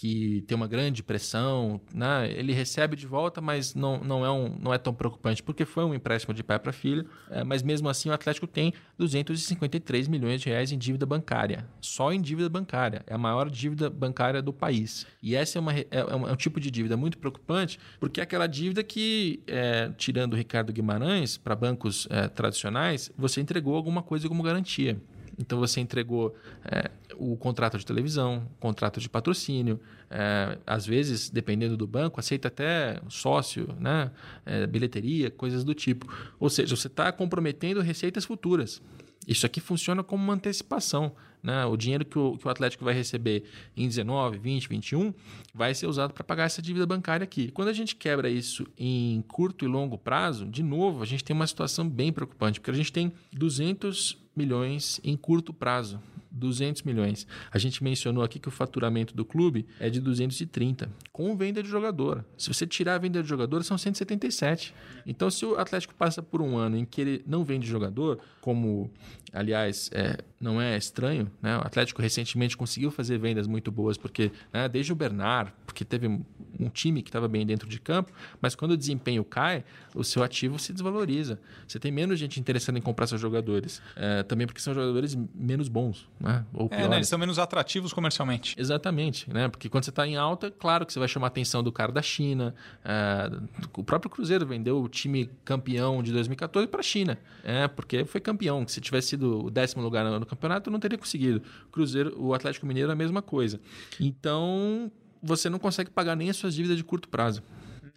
[0.00, 2.32] que tem uma grande pressão, né?
[2.32, 5.84] ele recebe de volta, mas não, não, é um, não é tão preocupante, porque foi
[5.84, 10.40] um empréstimo de pai para filho, é, mas mesmo assim o Atlético tem 253 milhões
[10.40, 14.54] de reais em dívida bancária, só em dívida bancária, é a maior dívida bancária do
[14.54, 15.06] país.
[15.22, 18.20] E essa é, uma, é, é um, é um tipo de dívida muito preocupante, porque
[18.20, 23.76] é aquela dívida que, é, tirando o Ricardo Guimarães, para bancos é, tradicionais, você entregou
[23.76, 24.98] alguma coisa como garantia.
[25.40, 31.78] Então você entregou é, o contrato de televisão, contrato de patrocínio, é, às vezes, dependendo
[31.78, 34.10] do banco, aceita até sócio, né?
[34.44, 36.06] É, bilheteria, coisas do tipo.
[36.38, 38.82] Ou seja, você está comprometendo receitas futuras.
[39.26, 41.12] Isso aqui funciona como uma antecipação.
[41.42, 41.64] Né?
[41.64, 43.44] O dinheiro que o, que o Atlético vai receber
[43.76, 45.14] em 19, 20, 21
[45.54, 47.50] vai ser usado para pagar essa dívida bancária aqui.
[47.50, 51.34] Quando a gente quebra isso em curto e longo prazo, de novo, a gente tem
[51.34, 56.00] uma situação bem preocupante, porque a gente tem 200 milhões em curto prazo.
[56.30, 57.26] 200 milhões.
[57.50, 61.68] A gente mencionou aqui que o faturamento do clube é de 230, com venda de
[61.68, 62.24] jogador.
[62.36, 64.74] Se você tirar a venda de jogador, são 177.
[65.06, 68.90] Então, se o Atlético passa por um ano em que ele não vende jogador, como,
[69.32, 71.56] aliás, é, não é estranho, né?
[71.58, 76.06] O Atlético recentemente conseguiu fazer vendas muito boas, porque né, desde o Bernard, porque teve
[76.08, 79.64] um time que estava bem dentro de campo, mas quando o desempenho cai,
[79.94, 81.40] o seu ativo se desvaloriza.
[81.66, 83.82] Você tem menos gente interessada em comprar seus jogadores.
[83.96, 86.44] É, também porque são jogadores menos bons, né?
[86.52, 86.68] Ou.
[86.70, 86.96] É, né?
[86.96, 88.54] Eles são menos atrativos comercialmente.
[88.58, 89.48] Exatamente, né?
[89.48, 91.90] Porque quando você está em alta, claro que você vai chamar a atenção do cara
[91.90, 92.54] da China.
[92.84, 93.30] É,
[93.76, 98.20] o próprio Cruzeiro vendeu o time campeão de 2014 para a China, é, porque foi
[98.20, 98.68] campeão.
[98.68, 101.42] Se tivesse sido o décimo lugar no, no campeonato, não teria conseguido.
[101.72, 103.58] Cruzeiro, o Atlético Mineiro é a mesma coisa.
[103.98, 107.42] Então, você não consegue pagar nem as suas dívidas de curto prazo.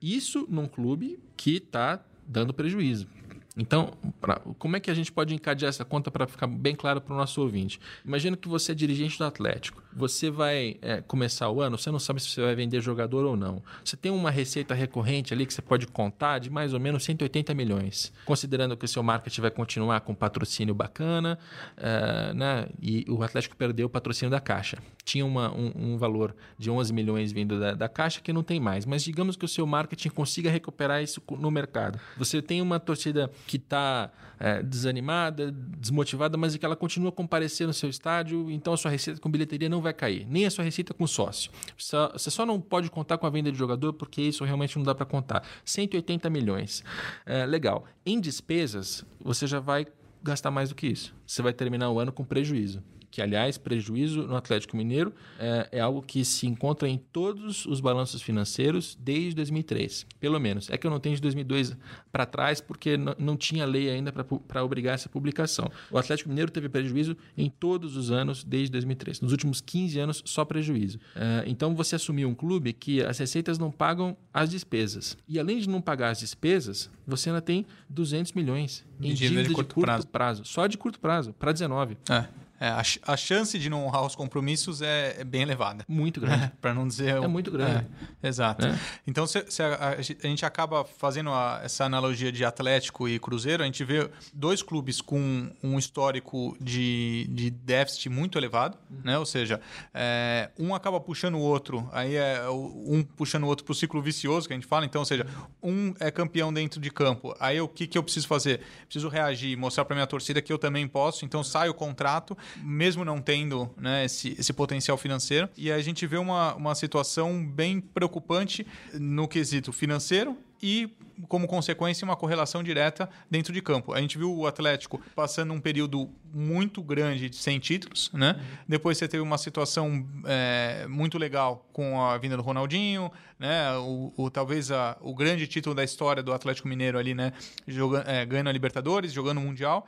[0.01, 3.07] Isso num clube que está dando prejuízo.
[3.55, 6.99] Então, pra, como é que a gente pode encadear essa conta para ficar bem claro
[6.99, 7.79] para o nosso ouvinte?
[8.03, 9.83] Imagina que você é dirigente do Atlético.
[9.95, 13.37] Você vai é, começar o ano, você não sabe se você vai vender jogador ou
[13.37, 13.61] não.
[13.85, 17.53] Você tem uma receita recorrente ali que você pode contar de mais ou menos 180
[17.53, 18.11] milhões.
[18.25, 21.37] Considerando que o seu marketing vai continuar com patrocínio bacana,
[21.77, 22.67] é, né?
[22.81, 24.79] e o Atlético perdeu o patrocínio da Caixa.
[25.05, 28.59] Tinha uma, um, um, valor de 11 milhões vindo da, da Caixa que não tem
[28.59, 28.83] mais.
[28.83, 31.99] Mas digamos que o seu marketing consiga recuperar isso no mercado.
[32.17, 37.11] Você tem uma torcida que está é, desanimada, desmotivada, mas é que ela continua a
[37.11, 40.51] comparecer no seu estádio, então a sua receita com bilheteria não vai cair, nem a
[40.51, 41.51] sua receita com sócio.
[41.77, 44.93] Você só não pode contar com a venda de jogador porque isso realmente não dá
[44.95, 45.43] para contar.
[45.63, 46.83] 180 milhões.
[47.25, 47.85] É, legal.
[48.05, 49.85] Em despesas, você já vai
[50.21, 51.13] gastar mais do que isso.
[51.25, 52.81] Você vai terminar o ano com prejuízo
[53.13, 57.79] que, aliás, prejuízo no Atlético Mineiro é, é, algo que se encontra em todos os
[57.79, 60.67] balanços financeiros desde 2003, pelo menos.
[60.71, 61.77] É que eu não tenho de 2002
[62.11, 65.69] para trás, porque não tinha lei ainda para obrigar essa publicação.
[65.91, 69.21] O Atlético Mineiro teve prejuízo em todos os anos desde 2003.
[69.21, 70.99] Nos últimos 15 anos, só prejuízo.
[71.15, 75.15] É, então, você assumiu um clube que as receitas não pagam as despesas.
[75.27, 79.53] E, além de não pagar as despesas, você ainda tem 200 milhões em dívida de
[79.53, 80.07] curto, de curto prazo.
[80.07, 80.45] prazo.
[80.45, 81.95] Só de curto prazo, para 19.
[82.09, 82.25] É.
[82.63, 85.83] É, a, a, chance de não honrar os compromissos é, é bem elevada.
[85.85, 86.49] Muito grande.
[86.61, 87.17] Para não dizer.
[87.21, 87.85] É muito grande.
[88.21, 88.65] É, exato.
[88.65, 88.79] É.
[89.05, 91.29] Então, se, se a, a, gente acaba fazendo
[91.61, 97.27] essa analogia de Atlético e Cruzeiro, a gente vê dois clubes com um histórico de,
[97.31, 99.01] de déficit muito elevado, uhum.
[99.03, 99.19] né?
[99.19, 99.59] ou seja,
[99.93, 104.01] é, um acaba puxando o outro, aí é um puxando o outro para o ciclo
[104.01, 104.85] vicioso que a gente fala.
[104.85, 105.27] Então, ou seja,
[105.61, 108.61] um é campeão dentro de campo, aí o que, que eu preciso fazer?
[108.85, 113.03] Preciso reagir, mostrar para minha torcida que eu também posso, então sai o contrato mesmo
[113.03, 115.49] não tendo né, esse, esse potencial financeiro.
[115.57, 120.89] E a gente vê uma, uma situação bem preocupante no quesito financeiro e
[121.27, 123.93] como consequência, uma correlação direta dentro de campo.
[123.93, 128.35] A gente viu o Atlético passando um período muito grande sem títulos, né?
[128.37, 128.57] Uhum.
[128.67, 133.71] Depois você teve uma situação é, muito legal com a vinda do Ronaldinho, né?
[133.77, 137.33] O, o talvez a, o grande título da história do Atlético Mineiro ali, né?
[137.67, 139.87] Jogando, é, ganhando a Libertadores, jogando o Mundial.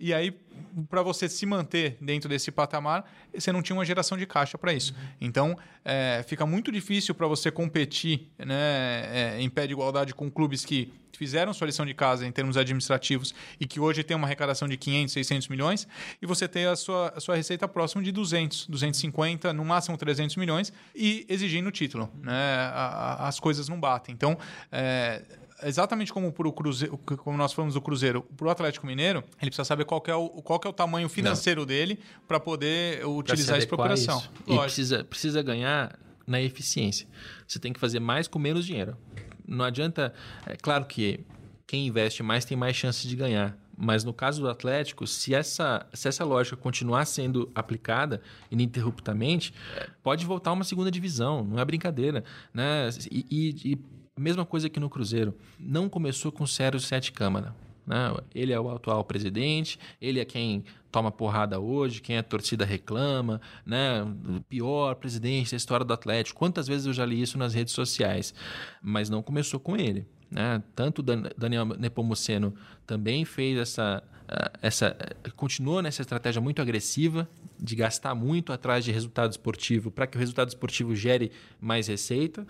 [0.00, 0.36] E aí,
[0.88, 4.72] para você se manter dentro desse patamar, você não tinha uma geração de caixa para
[4.72, 4.92] isso.
[4.92, 5.08] Uhum.
[5.20, 10.30] Então, é, fica muito difícil para você competir né, é, em pé de igualdade com
[10.30, 14.26] clubes que fizeram sua lição de casa em termos administrativos e que hoje tem uma
[14.26, 15.86] arrecadação de 500, 600 milhões,
[16.20, 20.36] e você tem a sua, a sua receita próxima de 200, 250, no máximo 300
[20.36, 22.10] milhões, e exigindo o título.
[22.22, 22.32] Né?
[22.32, 24.14] A, a, as coisas não batem.
[24.14, 24.36] Então,
[24.72, 25.22] é,
[25.62, 29.64] exatamente como pro Cruzeiro, como nós falamos do Cruzeiro, para o Atlético Mineiro, ele precisa
[29.64, 31.66] saber qual é o, qual é o tamanho financeiro não.
[31.66, 34.22] dele para poder utilizar para operação.
[34.46, 37.06] E precisa, precisa ganhar na eficiência.
[37.46, 38.96] Você tem que fazer mais com menos dinheiro.
[39.46, 40.12] Não adianta.
[40.46, 41.20] É claro que
[41.66, 43.56] quem investe mais tem mais chances de ganhar.
[43.76, 49.52] Mas no caso do Atlético, se essa, se essa lógica continuar sendo aplicada ininterruptamente,
[50.02, 52.22] pode voltar uma segunda divisão, não é brincadeira.
[52.52, 52.88] Né?
[53.10, 53.78] E, e, e
[54.20, 55.36] mesma coisa que no Cruzeiro.
[55.58, 57.54] Não começou com Sérgio Sete Câmara.
[57.86, 58.14] Né?
[58.34, 63.40] Ele é o atual presidente, ele é quem toma porrada hoje, quem a torcida reclama,
[63.66, 64.02] né?
[64.02, 66.38] O pior presidente da história do Atlético.
[66.38, 68.32] Quantas vezes eu já li isso nas redes sociais?
[68.80, 70.06] Mas não começou com ele.
[70.30, 70.62] Né?
[70.74, 72.54] Tanto Daniel Nepomuceno
[72.86, 74.02] também fez essa,
[74.62, 74.96] essa.
[75.36, 80.20] continuou nessa estratégia muito agressiva de gastar muito atrás de resultado esportivo para que o
[80.20, 82.46] resultado esportivo gere mais receita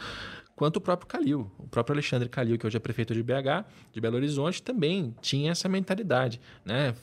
[0.56, 1.50] quanto o próprio Calil.
[1.58, 5.52] O próprio Alexandre Calil, que hoje é prefeito de BH, de Belo Horizonte, também tinha
[5.52, 6.40] essa mentalidade.
[6.64, 6.94] Né?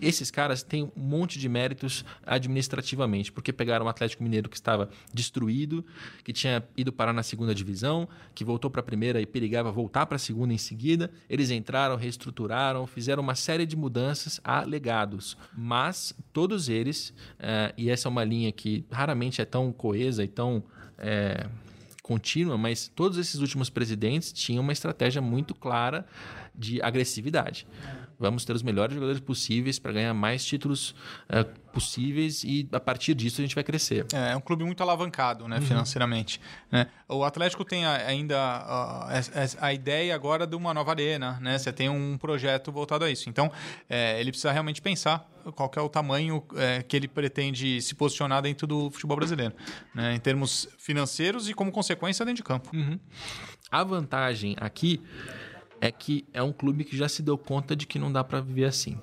[0.00, 4.88] Esses caras têm um monte de méritos administrativamente, porque pegaram o Atlético Mineiro que estava
[5.12, 5.84] destruído,
[6.24, 10.06] que tinha ido parar na segunda divisão, que voltou para a primeira e perigava voltar
[10.06, 11.10] para a segunda em seguida.
[11.28, 15.36] Eles entraram, reestruturaram, fizeram uma série de mudanças a legados.
[15.56, 20.28] Mas todos eles, é, e essa é uma linha que raramente é tão coesa e
[20.28, 20.64] tão.
[20.98, 21.48] É,
[22.04, 26.06] contínua, mas todos esses últimos presidentes tinham uma estratégia muito clara
[26.54, 27.66] de agressividade.
[28.18, 30.94] Vamos ter os melhores jogadores possíveis para ganhar mais títulos
[31.28, 34.06] uh, possíveis e a partir disso a gente vai crescer.
[34.12, 35.62] É, é um clube muito alavancado né, uhum.
[35.62, 36.40] financeiramente.
[36.70, 36.86] Né?
[37.08, 39.20] O Atlético tem ainda a, a,
[39.60, 41.58] a, ideia agora de uma nova arena, né?
[41.58, 43.28] você tem um projeto voltado a isso.
[43.28, 43.50] Então,
[43.90, 48.40] é, ele precisa realmente pensar qual é o tamanho é, que ele pretende se posicionar
[48.40, 49.52] dentro do futebol brasileiro,
[49.94, 50.14] né?
[50.14, 52.70] em termos financeiros e como consequência dentro de campo.
[52.72, 52.98] Uhum.
[53.70, 55.02] A vantagem aqui
[55.84, 58.40] é que é um clube que já se deu conta de que não dá para
[58.40, 58.98] viver assim,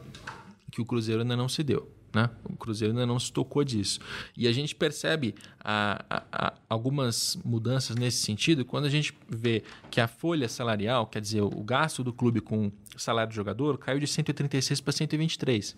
[0.72, 1.88] que o Cruzeiro ainda não se deu.
[2.12, 2.28] Né?
[2.44, 4.00] O Cruzeiro ainda não se tocou disso.
[4.36, 9.64] E a gente percebe a, a, a algumas mudanças nesse sentido quando a gente vê
[9.92, 14.00] que a folha salarial, quer dizer, o gasto do clube com salário de jogador, caiu
[14.00, 15.78] de 136 para 123.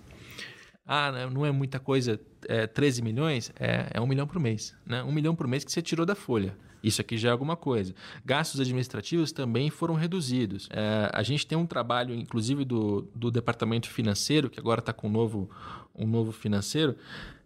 [0.86, 3.52] Ah, né, não é muita coisa, é 13 milhões?
[3.60, 4.74] É, é um milhão por mês.
[4.86, 5.04] Né?
[5.04, 6.56] Um milhão por mês que você tirou da folha.
[6.84, 7.96] Isso aqui já é alguma coisa.
[8.26, 10.68] Gastos administrativos também foram reduzidos.
[10.70, 15.08] É, a gente tem um trabalho, inclusive, do, do departamento financeiro, que agora está com
[15.08, 15.50] um novo,
[15.96, 16.96] um novo financeiro,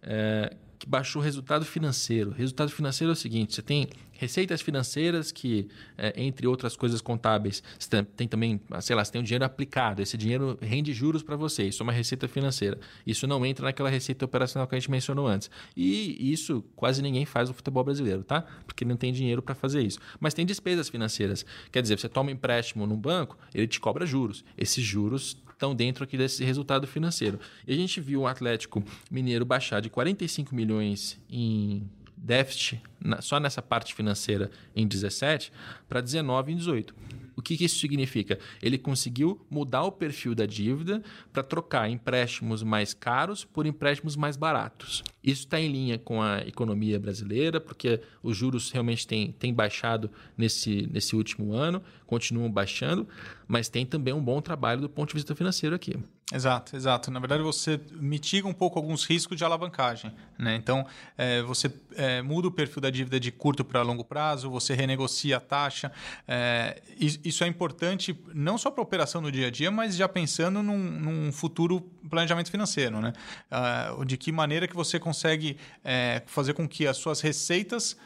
[0.02, 2.30] é, que baixou o resultado financeiro.
[2.30, 7.62] Resultado financeiro é o seguinte: você tem receitas financeiras que, é, entre outras coisas contábeis,
[7.78, 11.36] você tem também, sei lá, você tem um dinheiro aplicado, esse dinheiro rende juros para
[11.36, 12.78] você, isso é uma receita financeira.
[13.06, 15.50] Isso não entra naquela receita operacional que a gente mencionou antes.
[15.76, 18.42] E isso quase ninguém faz no futebol brasileiro, tá?
[18.66, 19.98] Porque não tem dinheiro para fazer isso.
[20.18, 21.46] Mas tem despesas financeiras.
[21.70, 24.44] Quer dizer, você toma um empréstimo num banco, ele te cobra juros.
[24.56, 27.40] Esses juros estão dentro aqui desse resultado financeiro.
[27.66, 31.82] E a gente viu o Atlético Mineiro baixar de 45 milhões em
[32.16, 32.80] déficit
[33.20, 35.52] só nessa parte financeira em 17
[35.88, 36.94] para 19 em 18.
[37.38, 38.36] O que, que, isso significa?
[38.60, 41.00] Ele conseguiu mudar o perfil da dívida
[41.32, 45.04] para trocar empréstimos mais caros por empréstimos mais baratos.
[45.22, 50.10] Isso está em linha com a economia brasileira, porque os juros realmente têm, têm baixado
[50.36, 53.06] nesse, nesse último ano, continuam baixando,
[53.46, 55.94] mas tem também um bom trabalho do ponto de vista financeiro aqui.
[56.30, 57.10] Exato, exato.
[57.10, 60.12] Na verdade, você mitiga um pouco alguns riscos de alavancagem.
[60.38, 60.56] Né?
[60.56, 60.86] Então,
[61.16, 65.38] é, você é, muda o perfil da dívida de curto para longo prazo, você renegocia
[65.38, 65.90] a taxa.
[66.26, 70.06] É, isso é importante não só para a operação no dia a dia, mas já
[70.06, 73.00] pensando num, num futuro planejamento financeiro.
[73.00, 73.14] Né?
[73.50, 77.96] Ah, de que maneira que você consegue é, fazer com que as suas receitas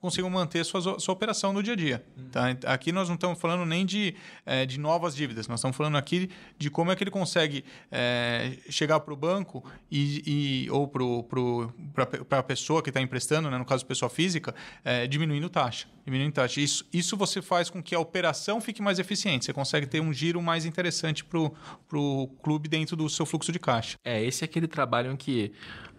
[0.00, 2.04] consigam manter sua, sua operação no dia a dia.
[2.32, 2.56] Tá?
[2.66, 4.14] Aqui nós não estamos falando nem de,
[4.46, 8.56] é, de novas dívidas, nós estamos falando aqui de como é que ele consegue é,
[8.70, 13.58] chegar para o banco e, e, ou para a pessoa que está emprestando, né?
[13.58, 15.86] no caso pessoa física, é, diminuindo taxa.
[16.04, 16.60] Diminuindo taxa.
[16.60, 19.44] Isso, isso você faz com que a operação fique mais eficiente.
[19.44, 23.58] Você consegue ter um giro mais interessante para o clube dentro do seu fluxo de
[23.58, 23.98] caixa.
[24.02, 25.52] É, esse é aquele trabalho em que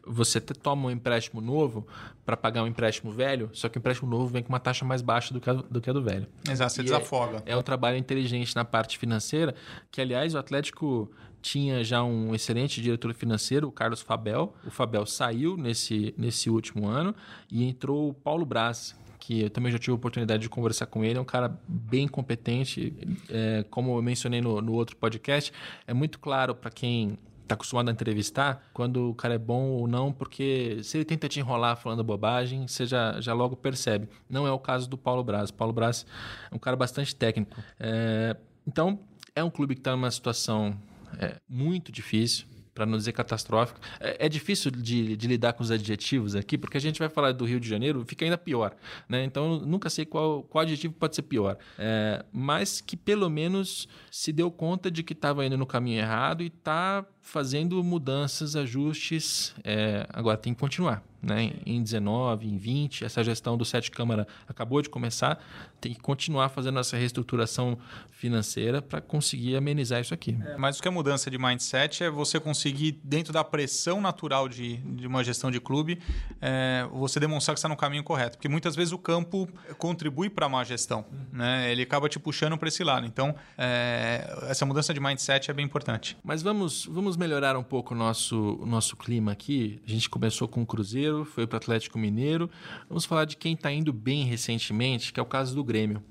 [0.05, 1.85] você toma um empréstimo novo
[2.25, 5.01] para pagar um empréstimo velho, só que o empréstimo novo vem com uma taxa mais
[5.01, 6.27] baixa do que a do, que a do velho.
[6.49, 7.43] Exato, você e desafoga.
[7.45, 9.55] É, é um trabalho inteligente na parte financeira,
[9.91, 11.11] que aliás o Atlético
[11.41, 14.53] tinha já um excelente diretor financeiro, o Carlos Fabel.
[14.65, 17.15] O Fabel saiu nesse, nesse último ano
[17.51, 21.03] e entrou o Paulo Braz, que eu também já tive a oportunidade de conversar com
[21.03, 22.93] ele, é um cara bem competente.
[23.29, 25.51] É, como eu mencionei no, no outro podcast,
[25.87, 27.17] é muito claro para quem
[27.51, 31.27] está acostumado a entrevistar quando o cara é bom ou não, porque se ele tenta
[31.27, 34.07] te enrolar falando bobagem, você já, já logo percebe.
[34.29, 35.49] Não é o caso do Paulo Braz.
[35.49, 36.05] O Paulo Braz
[36.49, 37.55] é um cara bastante técnico.
[37.79, 38.35] É,
[38.65, 38.99] então,
[39.35, 40.77] é um clube que está numa situação
[41.19, 43.79] é, muito difícil para não dizer catastrófico.
[43.99, 47.31] É, é difícil de, de, lidar com os adjetivos aqui, porque a gente vai falar
[47.33, 48.75] do Rio de Janeiro, fica ainda pior.
[49.07, 49.23] Né?
[49.23, 51.57] Então, nunca sei qual, qual adjetivo pode ser pior.
[51.77, 56.43] É, mas que pelo menos se deu conta de que estava indo no caminho errado
[56.43, 59.53] e está fazendo mudanças, ajustes.
[59.63, 63.05] É, agora tem que continuar né, em 19, em 20.
[63.05, 65.41] Essa gestão do Sete Câmara acabou de começar,
[65.79, 67.77] tem que continuar fazendo essa reestruturação
[68.09, 70.37] financeira para conseguir amenizar isso aqui.
[70.45, 74.49] É, mas o que é mudança de mindset é você conseguir, dentro da pressão natural
[74.49, 75.99] de, de uma gestão de clube,
[76.41, 78.37] é, você demonstrar que está no caminho correto.
[78.37, 81.71] Porque muitas vezes o campo contribui para a má gestão, né?
[81.71, 83.05] ele acaba te puxando para esse lado.
[83.05, 86.17] Então, é, essa mudança de mindset é bem importante.
[86.23, 89.81] Mas vamos, vamos melhorar um pouco o nosso, o nosso clima aqui.
[89.85, 92.49] A gente começou com o Cruzeiro foi para o Atlético Mineiro.
[92.87, 96.03] Vamos falar de quem está indo bem recentemente, que é o caso do Grêmio.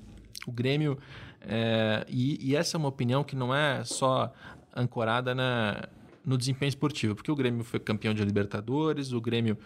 [0.46, 0.98] O Grêmio,
[1.40, 4.32] é, e, e, essa é uma opinião que não é só
[4.74, 5.88] ancorada na,
[6.24, 9.58] no desempenho esportivo, porque o Grêmio foi campeão de Libertadores, o Grêmio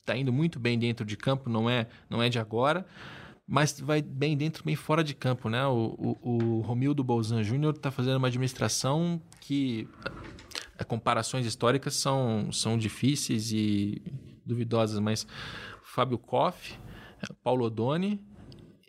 [0.00, 2.86] está é, indo muito bem dentro de campo, não é, não é de agora
[3.46, 5.66] mas vai bem dentro, bem fora de campo, né?
[5.66, 9.88] O, o, o Romildo Bolzan Júnior está fazendo uma administração que
[10.78, 14.02] é, comparações históricas são, são difíceis e
[14.44, 15.26] duvidosas, mas
[15.82, 16.78] Fábio Koff,
[17.20, 18.20] é, Paulo Odoni,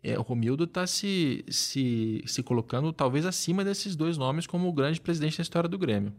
[0.04, 4.74] é, o Romildo está se, se, se colocando talvez acima desses dois nomes como o
[4.74, 6.14] grande presidente da história do Grêmio.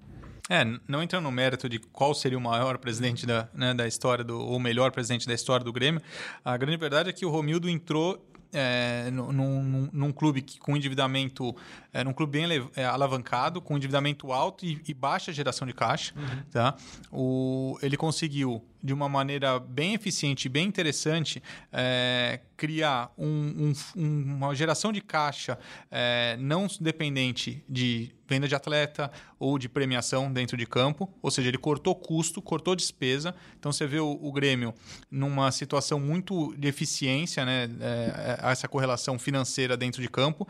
[0.48, 4.22] É, não entrando no mérito de qual seria o maior presidente da, né, da história,
[4.22, 6.02] do, ou o melhor presidente da história do Grêmio,
[6.44, 8.22] a grande verdade é que o Romildo entrou
[8.54, 11.54] é, num, num, num, clube que, com endividamento,
[11.92, 16.14] é, num clube bem é, alavancado, com endividamento alto e, e baixa geração de caixa,
[16.16, 16.42] uhum.
[16.52, 16.76] tá?
[17.10, 21.42] O, ele conseguiu, de uma maneira bem eficiente bem interessante,
[21.72, 25.58] é, criar um, um, uma geração de caixa
[25.90, 31.48] é, não dependente de venda de atleta ou de premiação dentro de campo, ou seja,
[31.48, 33.34] ele cortou custo, cortou despesa.
[33.58, 34.74] Então você vê o, o Grêmio
[35.10, 37.68] numa situação muito de eficiência, né?
[37.80, 40.48] É, é essa correlação financeira dentro de campo.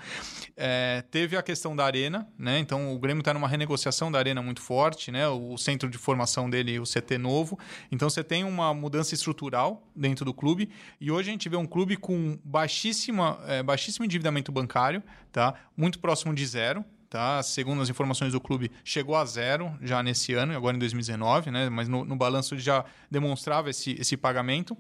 [0.56, 2.58] É, teve a questão da arena, né?
[2.58, 5.28] Então o Grêmio está numa renegociação da arena muito forte, né?
[5.28, 7.58] O centro de formação dele, o CT novo.
[7.90, 10.70] Então você tem uma mudança estrutural dentro do clube
[11.00, 15.54] e hoje a gente vê um clube com baixíssima, é, baixíssimo endividamento bancário, tá?
[15.76, 16.84] Muito próximo de zero.
[17.14, 17.40] Tá?
[17.44, 21.68] Segundo as informações do clube, chegou a zero já nesse ano, agora em 2019, né?
[21.68, 24.76] mas no, no balanço já demonstrava esse, esse pagamento.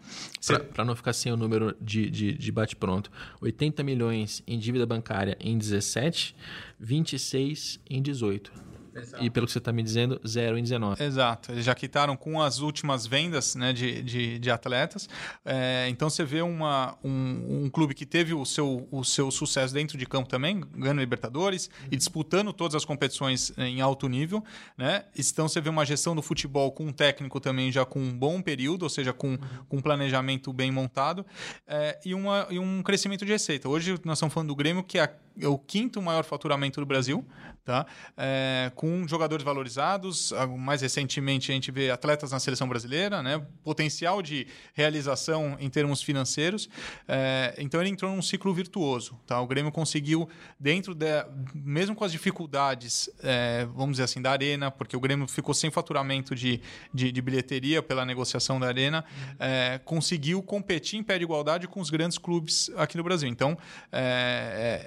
[0.72, 3.08] Para não ficar sem o número de, de, de bate-pronto,
[3.40, 6.34] 80 milhões em dívida bancária em 17,
[6.80, 8.73] 26 em 18.
[8.94, 9.24] Exato.
[9.24, 11.02] E pelo que você está me dizendo, zero em 19.
[11.02, 11.52] Exato.
[11.52, 15.08] Eles já quitaram com as últimas vendas né, de, de, de atletas.
[15.44, 19.74] É, então você vê uma, um, um, clube que teve o seu, o seu sucesso
[19.74, 21.88] dentro de campo também, ganhando Libertadores uhum.
[21.90, 24.44] e disputando todas as competições em alto nível.
[24.76, 25.04] Né?
[25.16, 28.40] Então você vê uma gestão do futebol com um técnico também já com um bom
[28.40, 29.38] período, ou seja, com, uhum.
[29.68, 31.26] com um planejamento bem montado
[31.66, 33.68] é, e, uma, e um crescimento de receita.
[33.68, 37.24] Hoje nós estamos falando do Grêmio, que é, é o quinto maior faturamento do Brasil,
[37.64, 37.86] tá?
[38.16, 40.32] É, com jogadores valorizados.
[40.58, 43.40] Mais recentemente, a gente vê atletas na seleção brasileira, né?
[43.62, 46.68] potencial de realização em termos financeiros.
[47.06, 49.18] É, então, ele entrou num ciclo virtuoso.
[49.26, 49.40] Tá?
[49.40, 50.28] O Grêmio conseguiu,
[50.58, 51.06] dentro de,
[51.54, 55.70] mesmo com as dificuldades, é, vamos dizer assim, da arena, porque o Grêmio ficou sem
[55.70, 56.60] faturamento de,
[56.92, 59.04] de, de bilheteria pela negociação da arena,
[59.38, 63.28] é, conseguiu competir em pé de igualdade com os grandes clubes aqui no Brasil.
[63.28, 63.56] Então,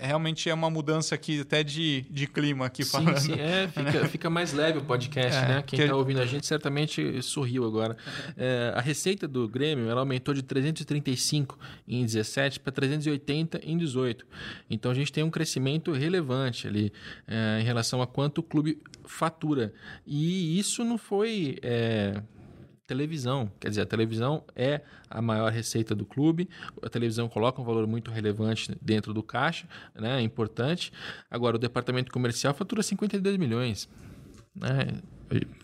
[0.01, 3.19] realmente é uma mudança aqui até de, de clima aqui sim, falando.
[3.19, 5.63] Sim, é, fica, fica mais leve o podcast, é, né?
[5.65, 5.97] Quem está que...
[5.97, 7.95] ouvindo a gente certamente sorriu agora.
[8.39, 11.57] É, a receita do Grêmio ela aumentou de 335
[11.87, 14.25] em 17 para 380 em 18.
[14.69, 16.91] Então a gente tem um crescimento relevante ali
[17.27, 19.73] é, em relação a quanto o clube fatura.
[20.05, 22.21] E isso não foi é,
[22.87, 23.51] televisão.
[23.59, 26.49] Quer dizer, a televisão é a maior receita do clube,
[26.81, 30.19] a televisão coloca um valor muito relevante dentro do caixa, né?
[30.19, 30.91] é importante.
[31.29, 33.89] Agora, o departamento comercial fatura 52 milhões.
[34.55, 35.01] Né?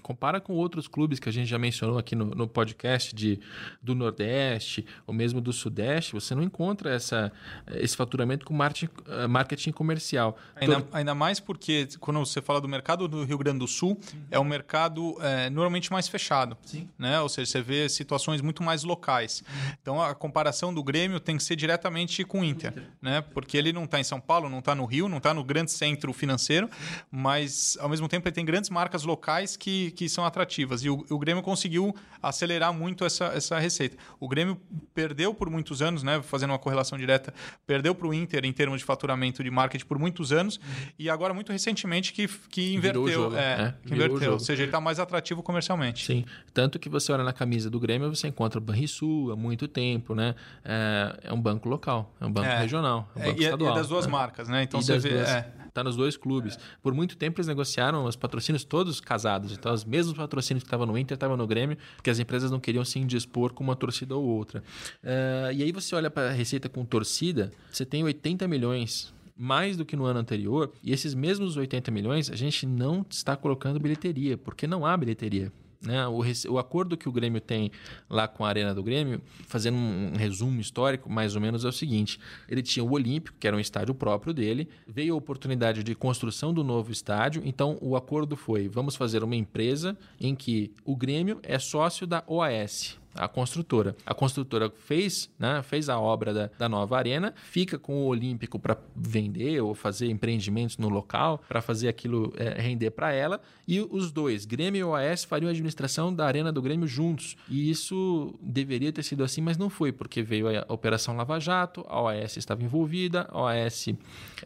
[0.01, 3.39] Compara com outros clubes que a gente já mencionou aqui no, no podcast de,
[3.81, 7.31] do Nordeste ou mesmo do Sudeste, você não encontra essa,
[7.75, 10.37] esse faturamento com marketing, eh, marketing comercial.
[10.55, 10.87] Ainda, Todo...
[10.93, 13.99] ainda mais porque quando você fala do mercado do Rio Grande do Sul,
[14.29, 16.57] é um mercado é, normalmente mais fechado.
[16.63, 16.89] Sim.
[16.97, 17.19] Né?
[17.21, 19.43] Ou seja, você vê situações muito mais locais.
[19.81, 22.83] Então a comparação do Grêmio tem que ser diretamente com o Inter, Inter.
[23.01, 23.21] Né?
[23.21, 25.71] porque ele não está em São Paulo, não está no Rio, não está no grande
[25.71, 26.69] centro financeiro,
[27.11, 30.83] mas ao mesmo tempo ele tem grandes marcas locais que, que são atrativas.
[30.83, 33.97] E o, o Grêmio conseguiu acelerar muito essa, essa receita.
[34.19, 34.59] O Grêmio
[34.93, 37.33] perdeu por muitos anos, né, fazendo uma correlação direta,
[37.65, 40.59] perdeu para o Inter em termos de faturamento de marketing por muitos anos
[40.97, 43.07] e agora muito recentemente que, que inverteu.
[43.07, 44.33] Jogo, é, é, que inverteu.
[44.33, 46.05] Ou seja, ele está mais atrativo comercialmente.
[46.05, 46.25] Sim.
[46.53, 50.15] Tanto que você olha na camisa do Grêmio, você encontra o Banrisul há muito tempo,
[50.15, 50.35] né?
[50.63, 52.59] É, é um banco local, é um banco é.
[52.59, 53.69] regional, é um banco é, estadual.
[53.69, 54.11] E é das duas né?
[54.11, 54.63] marcas, né?
[54.63, 55.09] Então e você vê.
[55.09, 55.62] Duas...
[55.73, 56.55] Está nos dois clubes.
[56.55, 56.59] É.
[56.83, 59.51] Por muito tempo eles negociaram os patrocínios todos casados.
[59.51, 62.59] Então, os mesmos patrocínios que estavam no Inter estavam no Grêmio, porque as empresas não
[62.59, 64.63] queriam se indispor com uma torcida ou outra.
[65.03, 69.75] Uh, e aí você olha para a receita com torcida, você tem 80 milhões mais
[69.75, 73.79] do que no ano anterior, e esses mesmos 80 milhões a gente não está colocando
[73.79, 75.51] bilheteria, porque não há bilheteria.
[75.85, 76.07] Né?
[76.07, 77.71] O, o, acordo que o Grêmio tem
[78.09, 81.71] lá com a Arena do Grêmio, fazendo um, resumo histórico, mais ou menos é o
[81.71, 85.93] seguinte: ele tinha o Olímpico, que era um estádio próprio dele, veio a oportunidade de
[85.93, 90.95] construção do novo estádio, então o acordo foi: vamos fazer uma empresa em que o
[90.95, 93.95] Grêmio é sócio da OAS, a construtora.
[94.05, 98.59] A construtora fez, né, fez a obra da, da nova arena, fica com o Olímpico
[98.59, 103.79] para vender ou fazer empreendimentos no local, para fazer aquilo é, render para ela, e
[103.79, 107.35] os dois, Grêmio e OAS, fariam a administração da arena do Grêmio juntos.
[107.49, 111.85] E isso deveria ter sido assim, mas não foi, porque veio a Operação Lava Jato,
[111.87, 113.87] a OAS estava envolvida, a OAS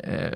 [0.03, 0.35] é,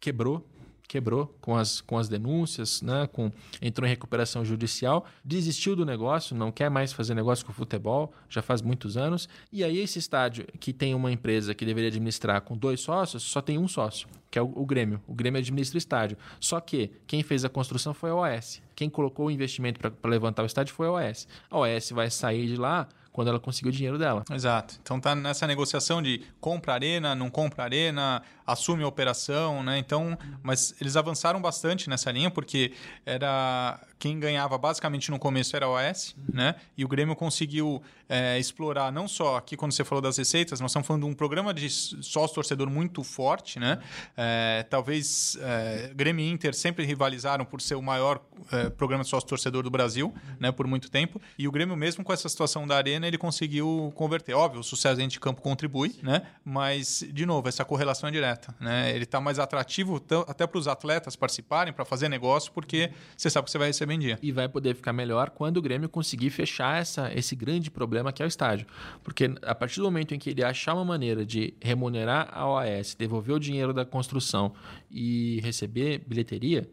[0.00, 0.44] quebrou
[0.88, 3.06] quebrou com as, com as denúncias, né?
[3.12, 3.30] com,
[3.60, 8.40] entrou em recuperação judicial, desistiu do negócio, não quer mais fazer negócio com futebol, já
[8.40, 9.28] faz muitos anos.
[9.52, 13.42] E aí, esse estádio que tem uma empresa que deveria administrar com dois sócios, só
[13.42, 15.00] tem um sócio, que é o, o Grêmio.
[15.06, 16.16] O Grêmio administra o estádio.
[16.40, 18.62] Só que quem fez a construção foi a OS.
[18.74, 21.28] Quem colocou o investimento para levantar o estádio foi a OS.
[21.50, 22.88] A OS vai sair de lá
[23.18, 24.22] quando ela conseguiu o dinheiro dela.
[24.30, 24.78] Exato.
[24.80, 29.76] Então tá nessa negociação de compra arena, não compra arena, assume a operação, né?
[29.76, 32.72] Então, mas eles avançaram bastante nessa linha porque
[33.04, 36.54] era quem ganhava basicamente no começo era a OS, né?
[36.76, 40.70] E o Grêmio conseguiu é, explorar não só aqui quando você falou das receitas, nós
[40.70, 43.78] estamos falando de um programa de sócio torcedor muito forte, né?
[44.16, 48.20] É, talvez é, Grêmio e Inter sempre rivalizaram por ser o maior
[48.52, 50.52] é, programa de sócio torcedor do Brasil, né?
[50.52, 51.20] Por muito tempo.
[51.36, 54.34] E o Grêmio mesmo com essa situação da arena ele conseguiu converter.
[54.34, 56.22] Óbvio, o sucesso dentro de campo contribui, né?
[56.44, 58.92] Mas de novo essa correlação é direta, né?
[58.94, 63.46] Ele está mais atrativo até para os atletas participarem, para fazer negócio, porque você sabe
[63.46, 64.18] que você vai receber dia.
[64.20, 68.20] E vai poder ficar melhor quando o Grêmio conseguir fechar essa, esse grande problema que
[68.20, 68.66] é o estádio.
[69.04, 72.96] Porque a partir do momento em que ele achar uma maneira de remunerar a OAS,
[72.98, 74.52] devolver o dinheiro da construção
[74.90, 76.68] e receber bilheteria,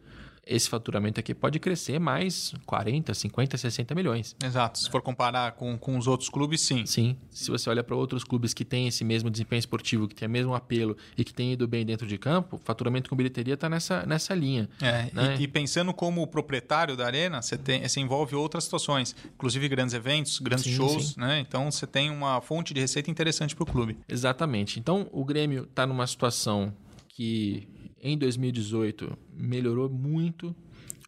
[0.46, 4.36] esse faturamento aqui pode crescer mais 40, 50, 60 milhões.
[4.43, 4.78] Exato.
[4.78, 6.86] Se for comparar com, com os outros clubes, sim.
[6.86, 7.18] Sim.
[7.32, 10.32] Se você olha para outros clubes que têm esse mesmo desempenho esportivo, que tem o
[10.32, 14.06] mesmo apelo e que têm ido bem dentro de campo, faturamento com bilheteria está nessa,
[14.06, 14.70] nessa linha.
[14.82, 15.36] É, né?
[15.39, 19.96] e, e, pensando como proprietário da arena, você, tem, você envolve outras situações, inclusive grandes
[19.96, 21.20] eventos, grandes sim, shows, sim.
[21.20, 21.39] né?
[21.39, 23.98] Então você tem uma fonte de receita interessante para o clube.
[24.08, 24.80] Exatamente.
[24.80, 26.74] Então o Grêmio está numa situação
[27.08, 27.68] que
[28.06, 30.56] em 2018 melhorou muito.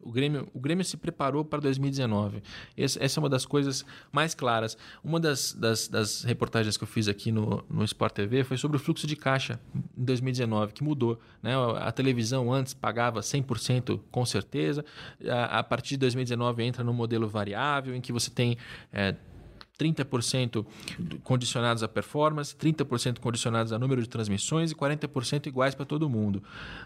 [0.01, 2.41] O Grêmio, o Grêmio se preparou para 2019.
[2.75, 4.77] Essa, essa é uma das coisas mais claras.
[5.03, 8.77] Uma das, das, das, reportagens que eu fiz aqui no, no Sport TV foi sobre
[8.77, 11.19] o fluxo de caixa em 2019, que mudou.
[11.43, 11.53] Né?
[11.79, 14.83] A, televisão antes pagava 100% com certeza.
[15.23, 18.57] A, a, partir de 2019 entra no modelo variável, em que você tem.
[18.91, 19.15] É,
[19.77, 20.65] 30%
[21.23, 26.43] condicionados à performance, 30% condicionados a número de transmissões e 40% iguais para todo mundo.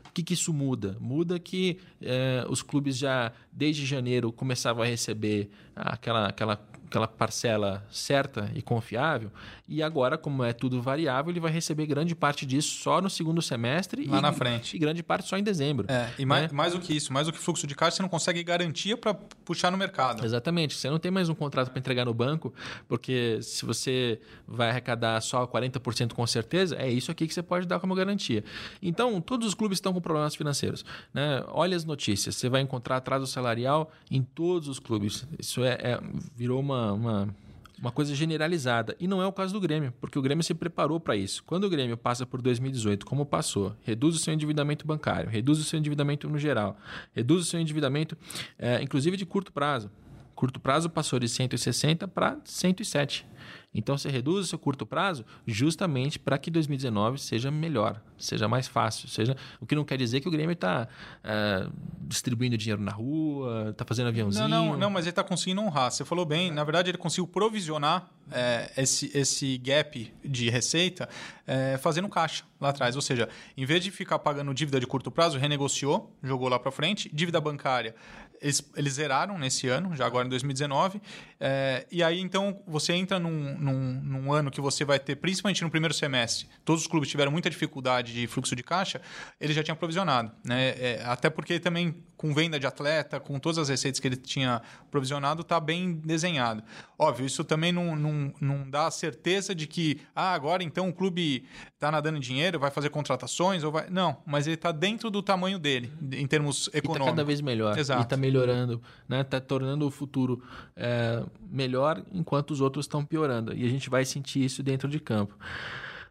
[0.08, 0.98] O que, que, isso muda?
[1.00, 7.86] Muda que eh, os clubes já, desde janeiro, começavam a receber aquela, aquela aquela parcela
[7.90, 9.32] certa e confiável.
[9.66, 13.42] E agora, como é tudo variável, ele vai receber grande parte disso só no segundo
[13.42, 14.06] semestre.
[14.06, 14.76] Lá e, na frente.
[14.76, 15.90] E grande parte só em dezembro.
[15.90, 16.50] É, e mais, né?
[16.52, 19.14] mais do que isso, mais do que fluxo de caixa, você não consegue garantia para
[19.14, 20.26] puxar no mercado.
[20.26, 20.76] Exatamente.
[20.76, 22.54] Você não tem mais um contrato para entregar no banco,
[22.90, 27.66] porque se você vai arrecadar só 40% com certeza, é isso aqui que você pode
[27.66, 28.44] dar como garantia.
[28.82, 30.84] Então, todos os clubes estão com problemas financeiros.
[31.14, 31.42] Né?
[31.48, 32.36] Olha as notícias.
[32.36, 35.26] Você vai encontrar atraso salarial em todos os clubes.
[35.40, 36.00] Isso é, é
[36.36, 37.36] virou uma uma,
[37.80, 38.96] uma, coisa generalizada.
[39.00, 41.44] E não é o caso do Grêmio, porque o Grêmio se preparou para isso.
[41.44, 45.64] Quando o Grêmio passa por 2018, como passou, reduz o seu endividamento bancário, reduz o
[45.64, 46.78] seu endividamento no geral,
[47.14, 48.18] reduz o seu endividamento,
[48.58, 49.92] é, inclusive de curto prazo.
[50.36, 53.28] Curto prazo passou de 160 para 107.
[53.74, 58.68] Então você reduz o seu curto prazo justamente para que 2019 seja melhor, seja mais
[58.68, 60.88] fácil, seja o que não quer dizer que o Grêmio está
[61.24, 61.68] é,
[62.02, 64.48] distribuindo dinheiro na rua, está fazendo aviãozinho.
[64.48, 65.92] Não, não, não mas ele está conseguindo honrar.
[65.92, 66.52] Você falou bem.
[66.52, 71.08] Na verdade, ele conseguiu provisionar é, esse, esse gap de receita
[71.48, 72.96] é, fazendo caixa lá atrás.
[72.96, 76.72] Ou seja, em vez de ficar pagando dívida de curto prazo, renegociou, jogou lá para
[76.72, 77.10] frente.
[77.14, 77.96] Dívida bancária,
[78.42, 81.00] eles, eles, zeraram nesse ano, já agora em 2019.
[81.40, 85.64] É, e aí, então, você entra num, num, num, ano que você vai ter, principalmente
[85.64, 89.00] no primeiro semestre, todos os clubes tiveram muita dificuldade de fluxo de caixa,
[89.40, 90.32] ele já tinha provisionado.
[90.44, 90.70] Né?
[90.70, 94.62] É, até porque também, com venda de atleta, com todas as receitas que ele tinha
[94.90, 96.64] provisionado, está bem desenhado.
[96.98, 100.94] Óbvio, isso também não, não, não dá a certeza de que, ah, agora então o
[100.94, 103.90] clube está nadando em dinheiro, vai fazer contratações, ou vai.
[103.90, 106.88] Não, mas ele está dentro do tamanho dele, em termos econômicos.
[106.88, 107.78] E está cada vez melhor.
[107.78, 108.02] Exato.
[108.02, 109.24] E está melhorando, né?
[109.24, 110.42] Tá tornando o futuro
[110.76, 113.54] é, melhor, enquanto os outros estão piorando.
[113.54, 115.38] E a gente vai sentir isso dentro de campo.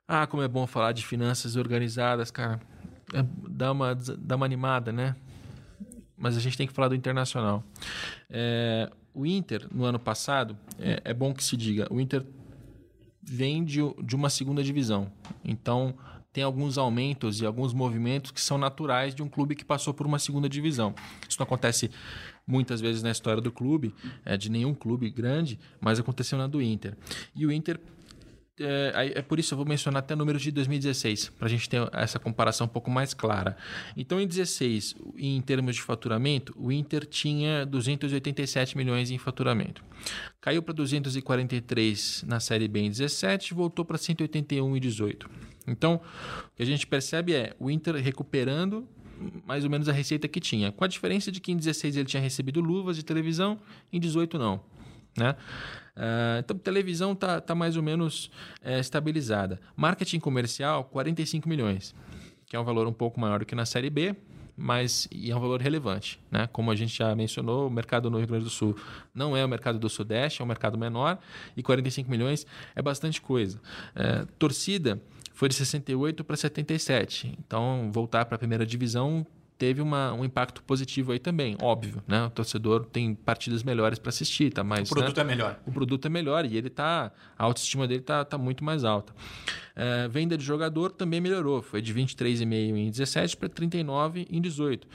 [0.06, 2.60] Ah, como é bom falar de finanças organizadas, cara.
[3.14, 5.16] É, dá, uma, dá uma animada, né?
[6.16, 7.64] Mas a gente tem que falar do internacional.
[8.28, 12.24] É, o Inter, no ano passado, é, é, bom que se diga, o Inter
[13.22, 15.10] vem de, de uma segunda divisão.
[15.42, 15.94] Então,
[16.32, 20.06] tem alguns aumentos e alguns movimentos que são naturais de um clube que passou por
[20.06, 20.94] uma segunda divisão.
[21.28, 21.90] Isso não acontece
[22.46, 26.60] muitas vezes na história do clube, é, de nenhum clube grande, mas aconteceu na do
[26.60, 26.96] Inter.
[27.34, 27.80] E o Inter
[28.60, 31.80] é, é, por isso eu vou mencionar até números de 2016, para a gente ter
[31.92, 33.56] essa comparação um pouco mais clara.
[33.96, 39.82] Então, em 16, em termos de faturamento, o Inter tinha 287 milhões em faturamento.
[40.40, 45.28] Caiu para 243 na Série B em 17 voltou para 181 em 18.
[45.66, 48.86] Então, o que a gente percebe é o Inter recuperando
[49.46, 52.06] mais ou menos a receita que tinha, com a diferença de que em 16 ele
[52.06, 53.58] tinha recebido luvas de televisão,
[53.92, 54.60] em 18 não.
[55.16, 55.36] Né?
[55.96, 58.30] Uh, então, televisão está tá mais ou menos
[58.62, 59.60] é, estabilizada.
[59.76, 61.94] Marketing comercial, 45 milhões,
[62.46, 64.14] que é um valor um pouco maior do que na Série B,
[64.56, 66.20] mas é um valor relevante.
[66.30, 66.46] Né?
[66.52, 68.76] Como a gente já mencionou, o mercado no Rio Grande do Sul
[69.14, 71.18] não é o mercado do Sudeste, é um mercado menor,
[71.56, 73.60] e 45 milhões é bastante coisa.
[73.94, 75.00] É, torcida
[75.32, 77.34] foi de 68 para 77.
[77.38, 79.26] Então, voltar para a primeira divisão
[79.60, 82.24] teve uma, um impacto positivo aí também, óbvio, né?
[82.24, 84.90] O torcedor tem partidas melhores para assistir, tá mais...
[84.90, 85.22] O produto né?
[85.22, 85.60] é melhor.
[85.66, 87.12] O produto é melhor e ele tá...
[87.38, 89.14] A autoestima dele tá, tá muito mais alta.
[89.76, 94.88] É, venda de jogador também melhorou, foi de 23,5 em 17 para 39 em 18.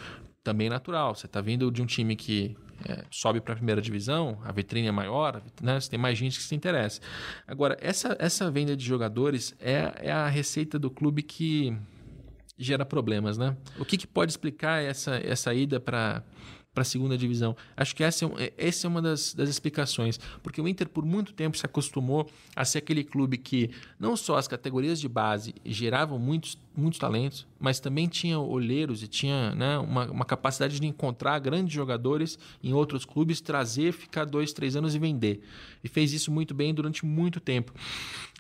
[0.44, 2.58] Também natural, você está vindo de um time que
[2.90, 5.80] é, sobe para a primeira divisão, a vitrine é maior, né?
[5.80, 7.00] você tem mais gente que se interessa.
[7.48, 11.78] Agora, essa, essa venda de jogadores é, é a receita do clube que
[12.58, 13.56] gera problemas, né?
[13.80, 16.24] O que, que pode explicar essa, essa ida para
[16.76, 17.56] para a segunda divisão.
[17.76, 21.32] Acho que essa é, essa é uma das, das, explicações, porque o Inter por muito
[21.32, 26.20] tempo se acostumou a ser aquele clube que não só as categorias de base geravam
[26.20, 31.40] muitos, muitos talentos, mas também tinha olheiros e tinha né, uma, uma capacidade de encontrar
[31.40, 35.42] grandes jogadores em outros clubes, trazer, ficar dois, três anos e vender.
[35.84, 37.74] E fez isso muito bem durante muito tempo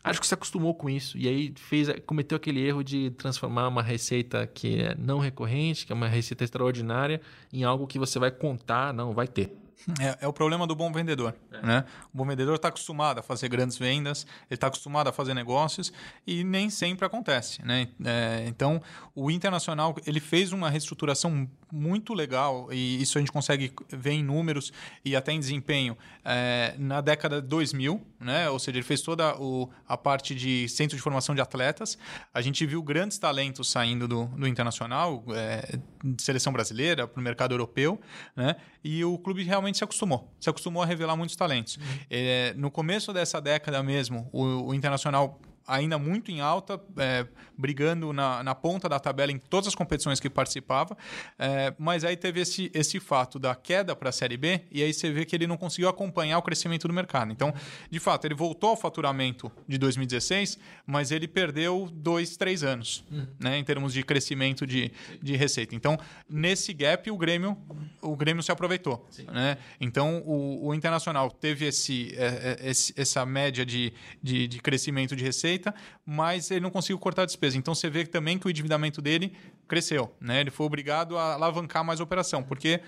[0.06, 3.82] acho que se acostumou com isso e aí fez, cometeu aquele erro de transformar uma
[3.82, 7.20] receita que é não recorrente, que é uma receita extraordinária,
[7.52, 9.65] em algo que você vai contar, não vai ter.
[10.00, 11.36] É, é, o problema do bom vendedor.
[11.52, 11.66] É.
[11.66, 11.86] Né?
[12.14, 15.94] O bom vendedor está acostumado a fazer grandes vendas, ele está acostumado a fazer negócios
[16.26, 17.64] e nem sempre acontece.
[17.64, 17.90] Né?
[18.04, 18.82] É, então,
[19.14, 24.24] o Internacional ele fez uma reestruturação muito legal e isso a gente consegue ver em
[24.24, 24.72] números
[25.04, 28.50] e até em desempenho é, na década de 2000, né?
[28.50, 31.98] ou seja, ele fez toda o, a parte de centro de formação de atletas.
[32.34, 37.24] A gente viu grandes talentos saindo do, do Internacional, é, de seleção brasileira, para o
[37.24, 38.00] mercado europeu,
[38.36, 38.56] né?
[38.84, 40.34] e o clube realmente se acostumou.
[40.40, 41.76] Se acostumou a revelar muitos talentos.
[41.76, 41.84] Uhum.
[42.10, 47.26] É, no começo dessa década mesmo, o, o Internacional ainda muito em alta, é,
[47.58, 50.98] brigando na, na, ponta da tabela em todas as competições que participava,
[51.38, 54.94] é, mas aí teve esse, esse fato da queda para a Série B, e aí
[54.94, 57.32] você vê que ele não conseguiu acompanhar o crescimento do mercado.
[57.32, 57.54] Então,
[57.90, 63.28] de fato, ele voltou ao faturamento de 2016, mas ele perdeu dois, três anos, uhum.
[63.40, 64.92] né, em termos de crescimento de,
[65.22, 65.76] de receita.
[65.76, 65.98] Então,
[66.30, 67.58] nesse gap, o Grêmio,
[68.02, 69.08] o Grêmio se aproveitou.
[69.32, 69.58] Né?
[69.80, 75.16] Então, o, o Internacional teve esse, é, é, esse, essa média de, de, de crescimento
[75.16, 75.74] de receita, receita,
[76.06, 77.58] mas ele não conseguiu cortar a despesa.
[77.58, 79.34] Então você vê também que o endividamento dele
[79.68, 80.42] cresceu, né?
[80.42, 82.82] Ele foi obrigado a alavancar mais a operação, porque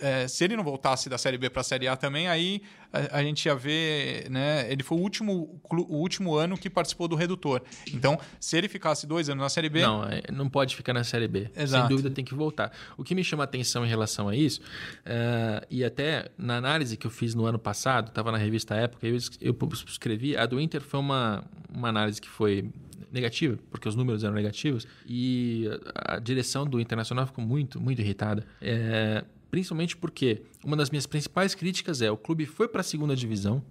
[0.00, 3.18] é, se ele não voltasse da Série B para a Série A também, aí a,
[3.18, 4.70] a, gente ia ver, né?
[4.70, 7.62] Ele foi o último, o último ano que participou do redutor.
[7.92, 9.80] Então, se ele ficasse dois anos na Série B...
[9.80, 11.50] Não, é, não pode ficar na Série B.
[11.56, 11.86] Exato.
[11.86, 12.72] Sem dúvida tem que voltar.
[12.98, 16.96] O que me chama a atenção em relação a isso, uh, e até na análise
[16.96, 19.56] que eu fiz no ano passado, estava na revista Época, eu, eu
[19.86, 22.70] escrevi, a do Inter foi uma, uma análise que foi
[23.12, 28.46] negativa, porque os números eram negativos, e a direção do Internacional ficou muito, muito irritada.
[28.60, 33.16] É, principalmente porque uma das minhas principais críticas é o clube foi para a segunda
[33.16, 33.62] divisão,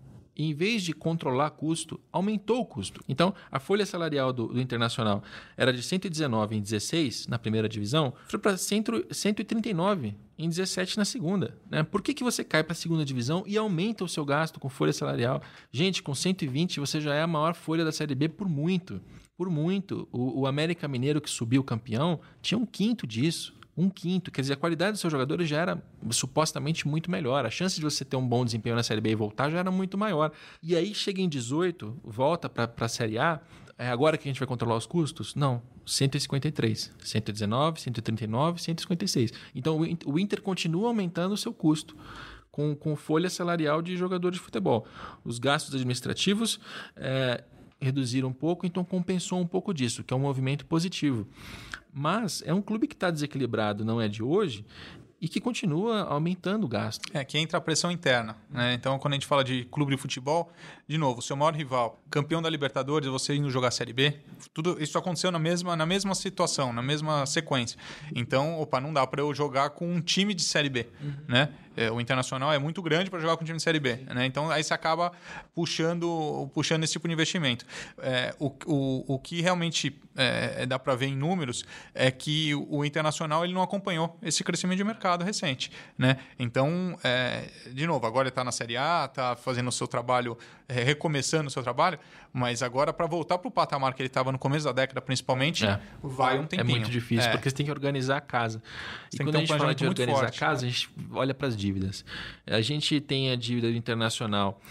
[0.43, 3.03] em vez de controlar custo, aumentou o custo.
[3.07, 5.21] Então, a folha salarial do, do Internacional
[5.57, 11.57] era de 119 em 16 na primeira divisão, foi para 139 em 17 na segunda.
[11.69, 11.83] Né?
[11.83, 14.69] Por que, que você cai para a segunda divisão e aumenta o seu gasto com
[14.69, 15.41] folha salarial?
[15.71, 19.01] Gente, com 120 você já é a maior folha da Série B por muito
[19.39, 20.05] por muito.
[20.11, 23.57] O, o América Mineiro que subiu campeão tinha um quinto disso.
[23.77, 24.31] Um quinto.
[24.31, 27.45] Quer dizer, a qualidade dos seus jogadores já era supostamente muito melhor.
[27.45, 29.71] A chance de você ter um bom desempenho na Série B e voltar já era
[29.71, 30.31] muito maior.
[30.61, 33.39] E aí chega em 18, volta para a Série A.
[33.77, 35.33] É agora que a gente vai controlar os custos?
[35.35, 35.61] Não.
[35.85, 39.33] 153, 119, 139, 156.
[39.55, 41.95] Então o Inter continua aumentando o seu custo.
[42.51, 44.85] Com, com folha salarial de jogador de futebol.
[45.23, 46.59] Os gastos administrativos
[46.95, 47.43] é,
[47.79, 51.27] reduziram um pouco, então compensou um pouco disso, que é um movimento positivo.
[51.93, 54.65] Mas é um clube que está desequilibrado, não é de hoje,
[55.21, 57.01] e que continua aumentando o gasto.
[57.13, 58.37] É, que entra a pressão interna.
[58.49, 58.73] Né?
[58.73, 60.51] Então, quando a gente fala de clube de futebol,
[60.87, 64.15] de novo, seu maior rival, campeão da Libertadores, você indo jogar Série B,
[64.53, 67.77] tudo isso aconteceu na mesma, na mesma situação, na mesma sequência.
[68.15, 71.13] Então, opa, não dá para eu jogar com um time de Série B, uhum.
[71.27, 71.49] né?
[71.75, 74.25] É, o Internacional é muito grande para jogar com um time de Série B, né?
[74.25, 75.11] Então, aí você acaba
[75.53, 77.65] puxando, puxando esse tipo de investimento.
[77.99, 81.63] É, o, o, o que realmente é, dá para ver em números
[81.93, 86.17] é que o Internacional ele não acompanhou esse crescimento de mercado recente, né?
[86.37, 90.37] Então, é, de novo, agora ele está na Série A, está fazendo o seu trabalho,
[90.58, 91.99] é, recomeçando o seu trabalho,
[92.31, 95.65] mas agora para voltar para o patamar que ele estava no começo da década, principalmente,
[95.65, 95.79] é.
[96.01, 96.75] vai um tempinho.
[96.75, 98.61] É muito difícil, porque você tem que organizar a casa.
[99.09, 100.37] Você e quando a gente fala de organizar forte.
[100.37, 102.05] a casa, a gente olha para as dívidas.
[102.45, 104.61] A gente tem a dívida Internacional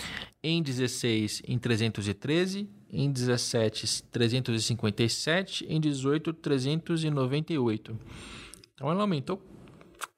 [0.43, 7.99] em 16 em 313, em 17 357, em 18 398.
[8.75, 9.43] Então ela aumentou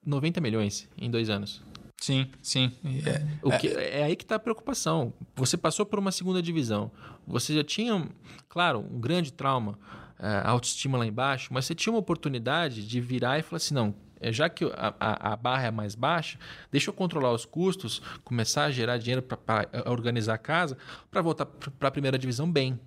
[0.05, 1.63] 90 milhões em dois anos.
[2.01, 2.71] Sim, sim.
[3.05, 5.13] É, o que, é, é aí que está a preocupação.
[5.35, 6.91] Você passou por uma segunda divisão.
[7.27, 8.09] Você já tinha,
[8.49, 9.77] claro, um grande trauma,
[10.17, 13.93] a autoestima lá embaixo, mas você tinha uma oportunidade de virar e falar assim: não,
[14.19, 16.39] é, já que a, a, a, barra é mais baixa,
[16.71, 20.77] deixa eu controlar os custos, começar a gerar dinheiro para organizar a casa,
[21.11, 22.79] para voltar para a primeira divisão bem.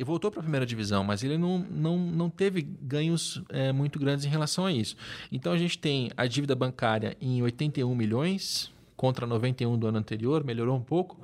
[0.00, 3.98] Ele voltou para a primeira divisão, mas ele não, não, não teve ganhos é, muito
[3.98, 4.96] grandes em relação a isso.
[5.30, 10.42] Então a gente tem a dívida bancária em 81 milhões contra 91 do ano anterior,
[10.42, 11.20] melhorou um pouco,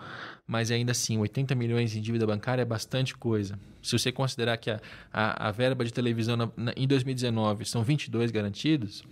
[0.46, 3.58] mas ainda assim, 80 milhões em dívida bancária é bastante coisa.
[3.80, 4.78] Se você considerar que a,
[5.10, 9.02] a, a verba de televisão na, na, em 2019 são 22 garantidos,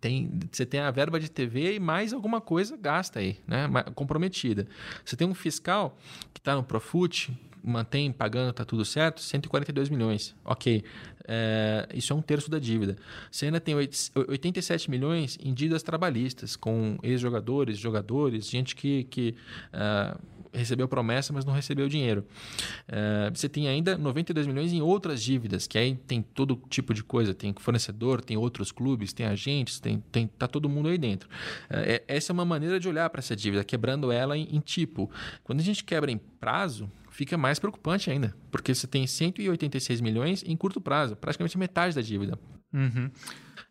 [0.00, 3.68] tem, você tem a verba de TV e mais alguma coisa gasta aí, né?
[3.96, 4.68] comprometida.
[5.04, 5.98] Você tem um fiscal
[6.32, 10.34] que está no Profut, mantém pagando, está tudo certo, 142 milhões.
[10.44, 10.84] Ok,
[11.30, 12.96] é, isso é um terço da dívida.
[13.30, 19.34] Você ainda tem 87 milhões em dívidas trabalhistas, com ex-jogadores, jogadores, gente que, que
[19.74, 20.18] uh,
[20.52, 22.24] recebeu promessa, mas não recebeu dinheiro.
[22.88, 27.04] Uh, você tem ainda 92 milhões em outras dívidas, que aí tem todo tipo de
[27.04, 27.34] coisa.
[27.34, 31.28] Tem fornecedor, tem outros clubes, tem agentes, tem, tem tá todo mundo aí dentro.
[31.70, 35.10] Uh, essa é uma maneira de olhar para essa dívida, quebrando ela em, em tipo.
[35.44, 40.44] Quando a gente quebra em prazo, fica mais preocupante ainda, porque você tem 186 milhões
[40.46, 42.38] em curto prazo, praticamente metade da dívida.
[42.72, 43.10] Uhum.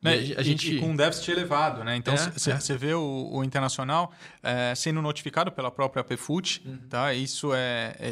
[0.03, 0.35] Né?
[0.37, 0.75] A, gente...
[0.75, 1.95] E, com um déficit elevado, né?
[1.95, 2.77] Então, você é, é.
[2.77, 4.11] vê o, o Internacional
[4.43, 6.77] é, sendo notificado pela própria PFUT, uhum.
[6.89, 7.13] tá?
[7.13, 8.09] Isso é, é,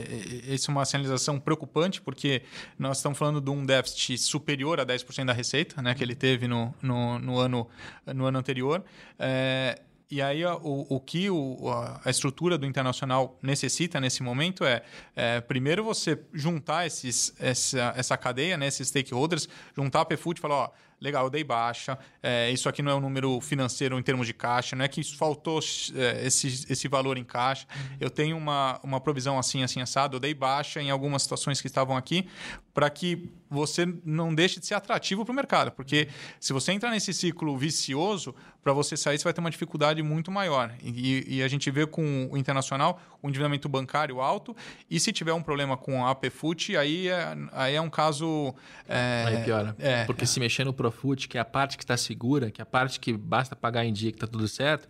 [0.50, 2.44] é, isso é uma sinalização preocupante, porque
[2.80, 5.94] nós estamos falando de um déficit superior a 10% da receita, né?
[5.94, 7.68] Que ele teve no, no, no ano,
[8.08, 8.86] no ano anterior.
[9.20, 11.58] É, e aí o, o que o,
[12.04, 14.84] a estrutura do internacional necessita nesse momento é,
[15.16, 20.42] é primeiro você juntar esses, essa, essa cadeia, né, esses stakeholders, juntar a PFUT e
[20.42, 24.04] falar, ó, legal, eu dei baixa, é, isso aqui não é um número financeiro em
[24.04, 25.60] termos de caixa, não é que faltou
[25.96, 27.98] é, esse, esse valor em caixa, uhum.
[28.00, 31.68] eu tenho uma, uma provisão assim, assim, assado, eu dei baixa em algumas situações que
[31.68, 32.28] estavam aqui,
[32.74, 36.08] para que você não deixe de ser atrativo para o mercado, porque
[36.40, 40.32] se você entrar nesse ciclo vicioso, para você sair, você vai ter uma dificuldade muito
[40.32, 40.74] maior.
[40.84, 44.56] E, e, a gente vê com o internacional o endividamento bancário alto,
[44.90, 48.54] e se tiver um problema com a APFUT, aí é, aí é um caso.
[48.88, 49.76] É, aí piora.
[49.80, 52.64] É, porque se mexer no Profut, que é a parte que está segura, que é
[52.64, 54.88] a parte que basta pagar em dia que está tudo certo,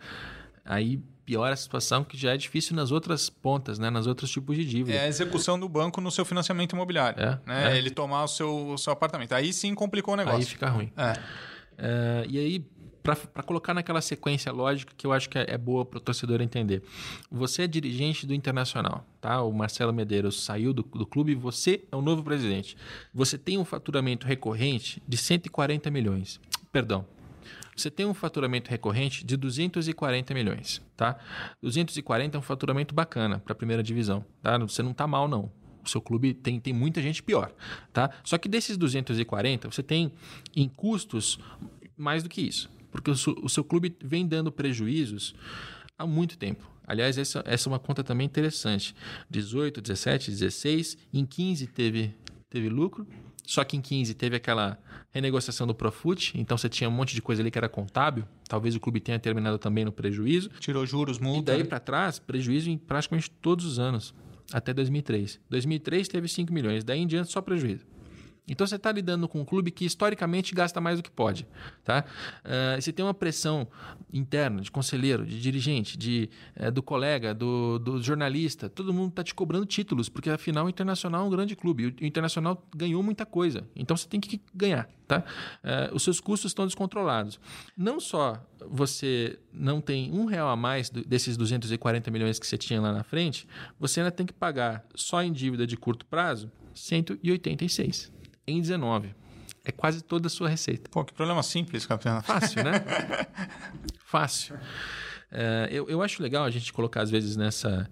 [0.64, 3.90] aí piora a situação que já é difícil nas outras pontas, né?
[3.90, 4.98] nas outros tipos de dívida.
[4.98, 7.22] É a execução do banco no seu financiamento imobiliário.
[7.22, 7.74] É, né?
[7.74, 7.78] É.
[7.78, 9.34] Ele tomar o seu, o seu apartamento.
[9.34, 10.40] Aí sim complicou o negócio.
[10.40, 10.92] Aí fica ruim.
[10.96, 11.20] É.
[11.78, 12.66] é e aí,
[13.02, 16.42] para colocar naquela sequência lógica que eu acho que é, é boa para o torcedor
[16.42, 16.84] entender.
[17.32, 19.42] Você é dirigente do Internacional, tá?
[19.42, 22.78] O Marcelo Medeiros saiu do, do clube e você é o novo presidente.
[23.14, 26.40] Você tem um faturamento recorrente de 140 milhões.
[26.72, 27.06] Perdão,
[27.76, 31.18] você tem um faturamento recorrente de 240 milhões, tá?
[31.62, 34.58] 240 é um faturamento bacana para a primeira divisão, tá?
[34.60, 35.52] Você não está mal não.
[35.84, 37.54] O seu clube tem, tem muita gente pior,
[37.94, 38.10] tá?
[38.24, 40.12] Só que desses 240, você tem
[40.56, 41.38] em custos
[41.98, 43.14] mais do que isso, porque o,
[43.44, 45.36] o seu clube vem dando prejuízos
[45.98, 46.68] há muito tempo.
[46.88, 48.96] Aliás, essa, essa é uma conta também interessante.
[49.30, 52.16] 18, 17, 16, em 15 teve,
[52.50, 53.08] teve lucro,
[53.44, 54.78] só que em 15 teve aquela
[55.16, 58.26] renegociação do Profut, então você tinha um monte de coisa ali que era contábil.
[58.50, 60.50] Talvez o clube tenha terminado também no prejuízo.
[60.60, 61.54] Tirou juros, multa.
[61.54, 64.14] E daí para trás, prejuízo em praticamente todos os anos,
[64.52, 65.40] até 2003.
[65.50, 67.86] 2003 teve 5 milhões, daí em diante só prejuízo.
[68.48, 71.48] Então você está lidando com um clube que historicamente gasta mais do que pode.
[71.84, 72.06] Tá?
[72.44, 73.68] Uh, você tem uma pressão
[74.14, 76.30] interna de conselheiro, de dirigente, de,
[76.60, 78.70] uh, do colega, do, do jornalista.
[78.70, 81.88] Todo mundo está te cobrando títulos, porque afinal o Internacional é um grande clube.
[81.88, 83.68] O Internacional ganhou muita coisa.
[83.76, 84.88] Então você tem que ganhar.
[85.08, 85.24] Tá?
[85.64, 87.40] Uh, os seus custos estão descontrolados.
[87.78, 92.58] Não só você não tem um real a mais do, desses 240 milhões que você
[92.58, 93.48] tinha lá na frente,
[93.80, 98.15] você ainda tem que pagar só em dívida de curto prazo 186
[98.48, 99.16] em 19.
[99.64, 100.90] É quase toda a sua receita.
[100.90, 102.22] Pô, que problema simples, campeão.
[102.22, 102.74] Fácil, né?
[104.06, 104.58] Fácil.
[105.32, 107.90] É, eu, eu acho legal a gente colocar, às vezes, nessa,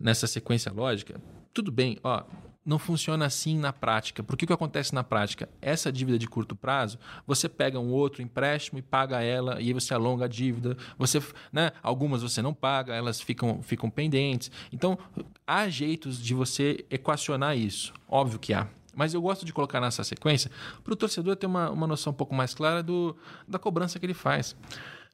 [0.00, 1.20] nessa sequência lógica.
[1.54, 2.24] Tudo bem, ó,
[2.64, 4.22] não funciona assim na prática.
[4.22, 5.48] Por que, que acontece na prática?
[5.60, 9.72] Essa dívida de curto prazo, você pega um outro empréstimo e paga ela, e aí
[9.72, 10.76] você alonga a dívida.
[10.98, 11.20] Você,
[11.52, 14.50] né, algumas você não paga, elas ficam, ficam pendentes.
[14.72, 14.98] Então,
[15.46, 17.92] há jeitos de você equacionar isso.
[18.08, 18.68] Óbvio que há.
[18.94, 20.50] Mas eu gosto de colocar nessa sequência
[20.84, 23.16] para o torcedor ter uma, uma noção um pouco mais clara do,
[23.48, 24.56] da cobrança que ele faz.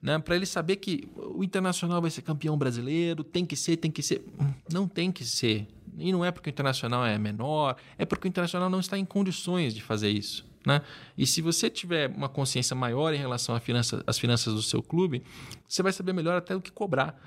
[0.01, 0.18] Né?
[0.18, 4.03] Para ele saber que o Internacional vai ser campeão brasileiro, tem que ser, tem que
[4.03, 4.24] ser.
[4.72, 5.66] Não tem que ser.
[5.97, 9.05] E não é porque o Internacional é menor, é porque o Internacional não está em
[9.05, 10.47] condições de fazer isso.
[10.64, 10.83] Né?
[11.16, 15.22] E se você tiver uma consciência maior em relação às finanças, finanças do seu clube,
[15.66, 17.18] você vai saber melhor até o que cobrar.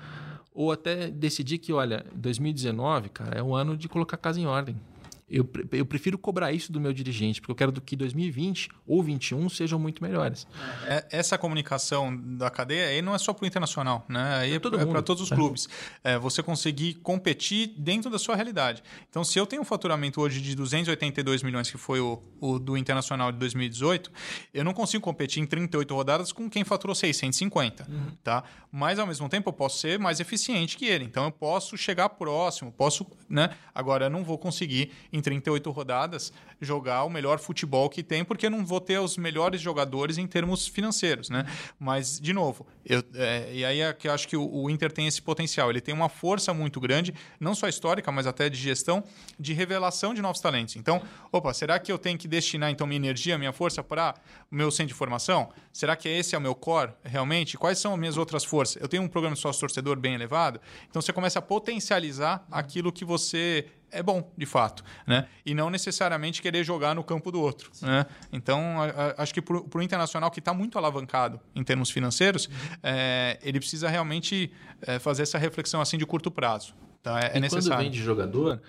[0.54, 4.46] Ou até decidir que, olha, 2019, cara, é o ano de colocar a casa em
[4.46, 4.76] ordem.
[5.32, 9.48] Eu, eu prefiro cobrar isso do meu dirigente, porque eu quero que 2020 ou 2021
[9.48, 10.46] sejam muito melhores.
[10.86, 14.36] É, essa comunicação da cadeia aí não é só para o internacional, né?
[14.36, 15.34] Aí é, é para todos os é.
[15.34, 15.68] clubes.
[16.04, 18.82] É, você conseguir competir dentro da sua realidade.
[19.08, 22.76] Então, se eu tenho um faturamento hoje de 282 milhões, que foi o, o do
[22.76, 24.10] internacional de 2018,
[24.52, 28.12] eu não consigo competir em 38 rodadas com quem faturou 650, uhum.
[28.22, 28.44] tá?
[28.70, 31.04] Mas, ao mesmo tempo, eu posso ser mais eficiente que ele.
[31.04, 33.50] Então, eu posso chegar próximo, posso, né?
[33.74, 38.50] Agora, eu não vou conseguir em 38 rodadas, jogar o melhor futebol que tem, porque
[38.50, 41.46] não vou ter os melhores jogadores em termos financeiros, né?
[41.78, 44.90] Mas, de novo, eu, é, e aí é que eu acho que o, o, Inter
[44.90, 45.70] tem esse potencial.
[45.70, 49.02] Ele tem uma força muito grande, não só histórica, mas até de gestão,
[49.38, 50.76] de revelação de novos talentos.
[50.76, 54.14] Então, opa, será que eu tenho que destinar então minha energia, minha força para
[54.50, 55.50] o meu centro de formação?
[55.72, 57.56] Será que esse é o meu core realmente?
[57.56, 58.80] Quais são as minhas outras forças?
[58.82, 63.04] Eu tenho um programa de sócio-torcedor bem elevado, então você começa a potencializar aquilo que
[63.04, 65.28] você é bom, de fato, né?
[65.44, 68.06] E não necessariamente querer jogar no campo do outro, né?
[68.32, 72.46] Então, a, a, acho que para o internacional que está muito alavancado em termos financeiros,
[72.46, 72.52] uhum.
[72.82, 76.74] é, ele precisa realmente é, fazer essa reflexão assim de curto prazo.
[77.02, 77.20] Tá?
[77.20, 77.68] É, e necessário.
[77.68, 78.62] quando vem de jogador,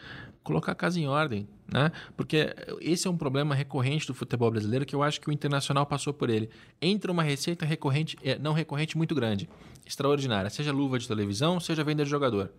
[0.44, 1.90] colocar a casa em ordem, né?
[2.18, 5.86] Porque esse é um problema recorrente do futebol brasileiro que eu acho que o internacional
[5.86, 6.50] passou por ele.
[6.82, 9.48] Entra uma receita recorrente, é, não recorrente muito grande,
[9.86, 12.52] extraordinária, seja luva de televisão, seja venda de jogador.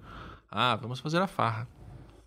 [0.50, 1.68] Ah, vamos fazer a farra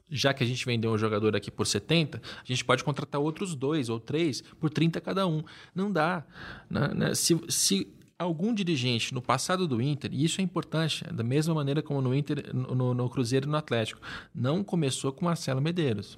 [0.09, 3.55] já que a gente vendeu um jogador aqui por 70, a gente pode contratar outros
[3.55, 5.43] dois ou três por 30 cada um.
[5.75, 6.25] Não dá.
[6.69, 6.93] Né?
[6.93, 7.15] né?
[7.15, 7.87] Se, se
[8.17, 12.15] algum dirigente no passado do Inter, e isso é importante, da mesma maneira como no
[12.15, 14.01] Inter, no, no Cruzeiro e no Atlético,
[14.33, 16.17] não começou com Marcelo Medeiros.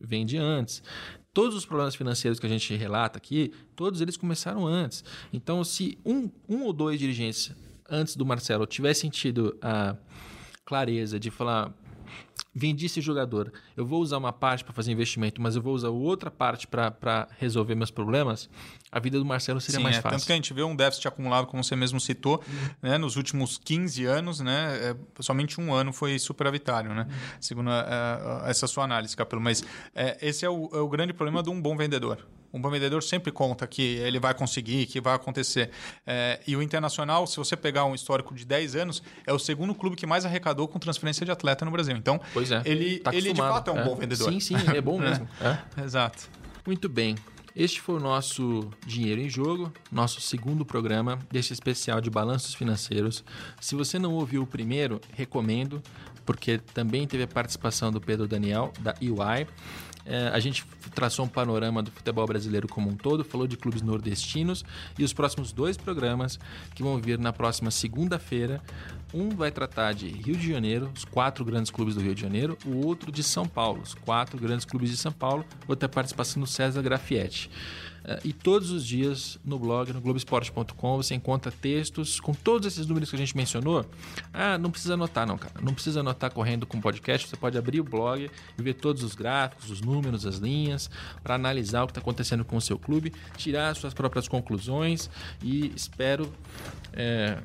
[0.00, 0.82] Vem de antes.
[1.32, 5.02] Todos os problemas financeiros que a gente relata aqui, todos eles começaram antes.
[5.32, 7.50] Então, se um, um ou dois dirigentes
[7.88, 9.96] antes do Marcelo tivessem tido a
[10.64, 11.74] clareza de falar
[12.54, 15.88] vendi esse jogador, eu vou usar uma parte para fazer investimento, mas eu vou usar
[15.88, 18.48] outra parte para resolver meus problemas,
[18.94, 20.18] a vida do Marcelo seria Sim, mais é, fácil.
[20.18, 22.90] Tanto que a gente vê um déficit acumulado, como você mesmo citou, uhum.
[22.90, 27.16] né, nos últimos 15 anos, né, é, somente um ano foi superavitário, né, uhum.
[27.40, 29.42] segundo a, a, essa sua análise, Capelo.
[29.42, 29.64] Mas
[29.96, 33.02] é, esse é o, é o grande problema de um bom vendedor um bom vendedor
[33.02, 35.70] sempre conta que ele vai conseguir, que vai acontecer.
[36.06, 39.74] É, e o Internacional, se você pegar um histórico de 10 anos, é o segundo
[39.74, 41.96] clube que mais arrecadou com transferência de atleta no Brasil.
[41.96, 42.62] Então, pois é.
[42.64, 43.84] ele, tá ele de fato é um é.
[43.84, 44.32] bom vendedor.
[44.32, 45.28] Sim, sim, é bom mesmo.
[45.40, 45.82] é.
[45.82, 46.30] Exato.
[46.64, 47.16] Muito bem.
[47.56, 53.22] Este foi o nosso Dinheiro em Jogo, nosso segundo programa deste especial de balanços financeiros.
[53.60, 55.80] Se você não ouviu o primeiro, recomendo,
[56.26, 59.46] porque também teve a participação do Pedro Daniel, da UI.
[60.06, 63.82] É, a gente traçou um panorama do futebol brasileiro como um todo, falou de clubes
[63.82, 64.64] nordestinos
[64.98, 66.38] e os próximos dois programas
[66.74, 68.62] que vão vir na próxima segunda-feira.
[69.12, 72.58] Um vai tratar de Rio de Janeiro, os quatro grandes clubes do Rio de Janeiro,
[72.66, 75.44] o outro de São Paulo, os quatro grandes clubes de São Paulo.
[75.66, 77.50] Vou ter a participação do César Grafietti.
[78.04, 82.86] Uh, e todos os dias no blog, no Globoesporte.com, você encontra textos com todos esses
[82.86, 83.86] números que a gente mencionou.
[84.32, 85.54] Ah, não precisa anotar, não, cara.
[85.62, 87.28] Não precisa anotar correndo com o podcast.
[87.28, 90.90] Você pode abrir o blog e ver todos os gráficos, os números, as linhas,
[91.22, 95.08] para analisar o que está acontecendo com o seu clube, tirar suas próprias conclusões
[95.42, 96.30] e espero.
[96.92, 97.38] É,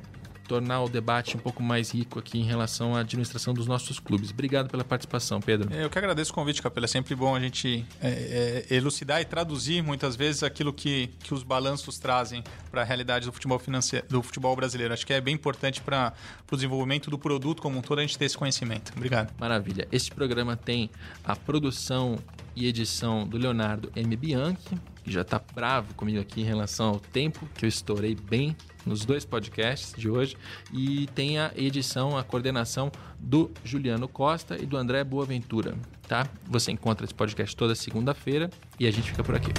[0.50, 4.30] tornar o debate um pouco mais rico aqui em relação à administração dos nossos clubes.
[4.30, 5.72] Obrigado pela participação, Pedro.
[5.72, 6.86] Eu que agradeço o convite, Capela.
[6.86, 11.32] É sempre bom a gente é, é, elucidar e traduzir muitas vezes aquilo que, que
[11.32, 14.92] os balanços trazem para a realidade do futebol financeiro, do futebol brasileiro.
[14.92, 16.12] Acho que é bem importante para
[16.50, 18.92] o desenvolvimento do produto como um todo a gente ter esse conhecimento.
[18.96, 19.32] Obrigado.
[19.38, 19.86] Maravilha.
[19.92, 20.90] Este programa tem
[21.22, 22.18] a produção
[22.54, 24.16] e edição do Leonardo M.
[24.16, 28.56] Bianchi, que já está bravo comigo aqui em relação ao tempo, que eu estourei bem
[28.84, 30.36] nos dois podcasts de hoje.
[30.72, 35.74] E tem a edição, a coordenação do Juliano Costa e do André Boaventura,
[36.06, 36.28] tá?
[36.46, 39.50] Você encontra esse podcast toda segunda-feira e a gente fica por aqui.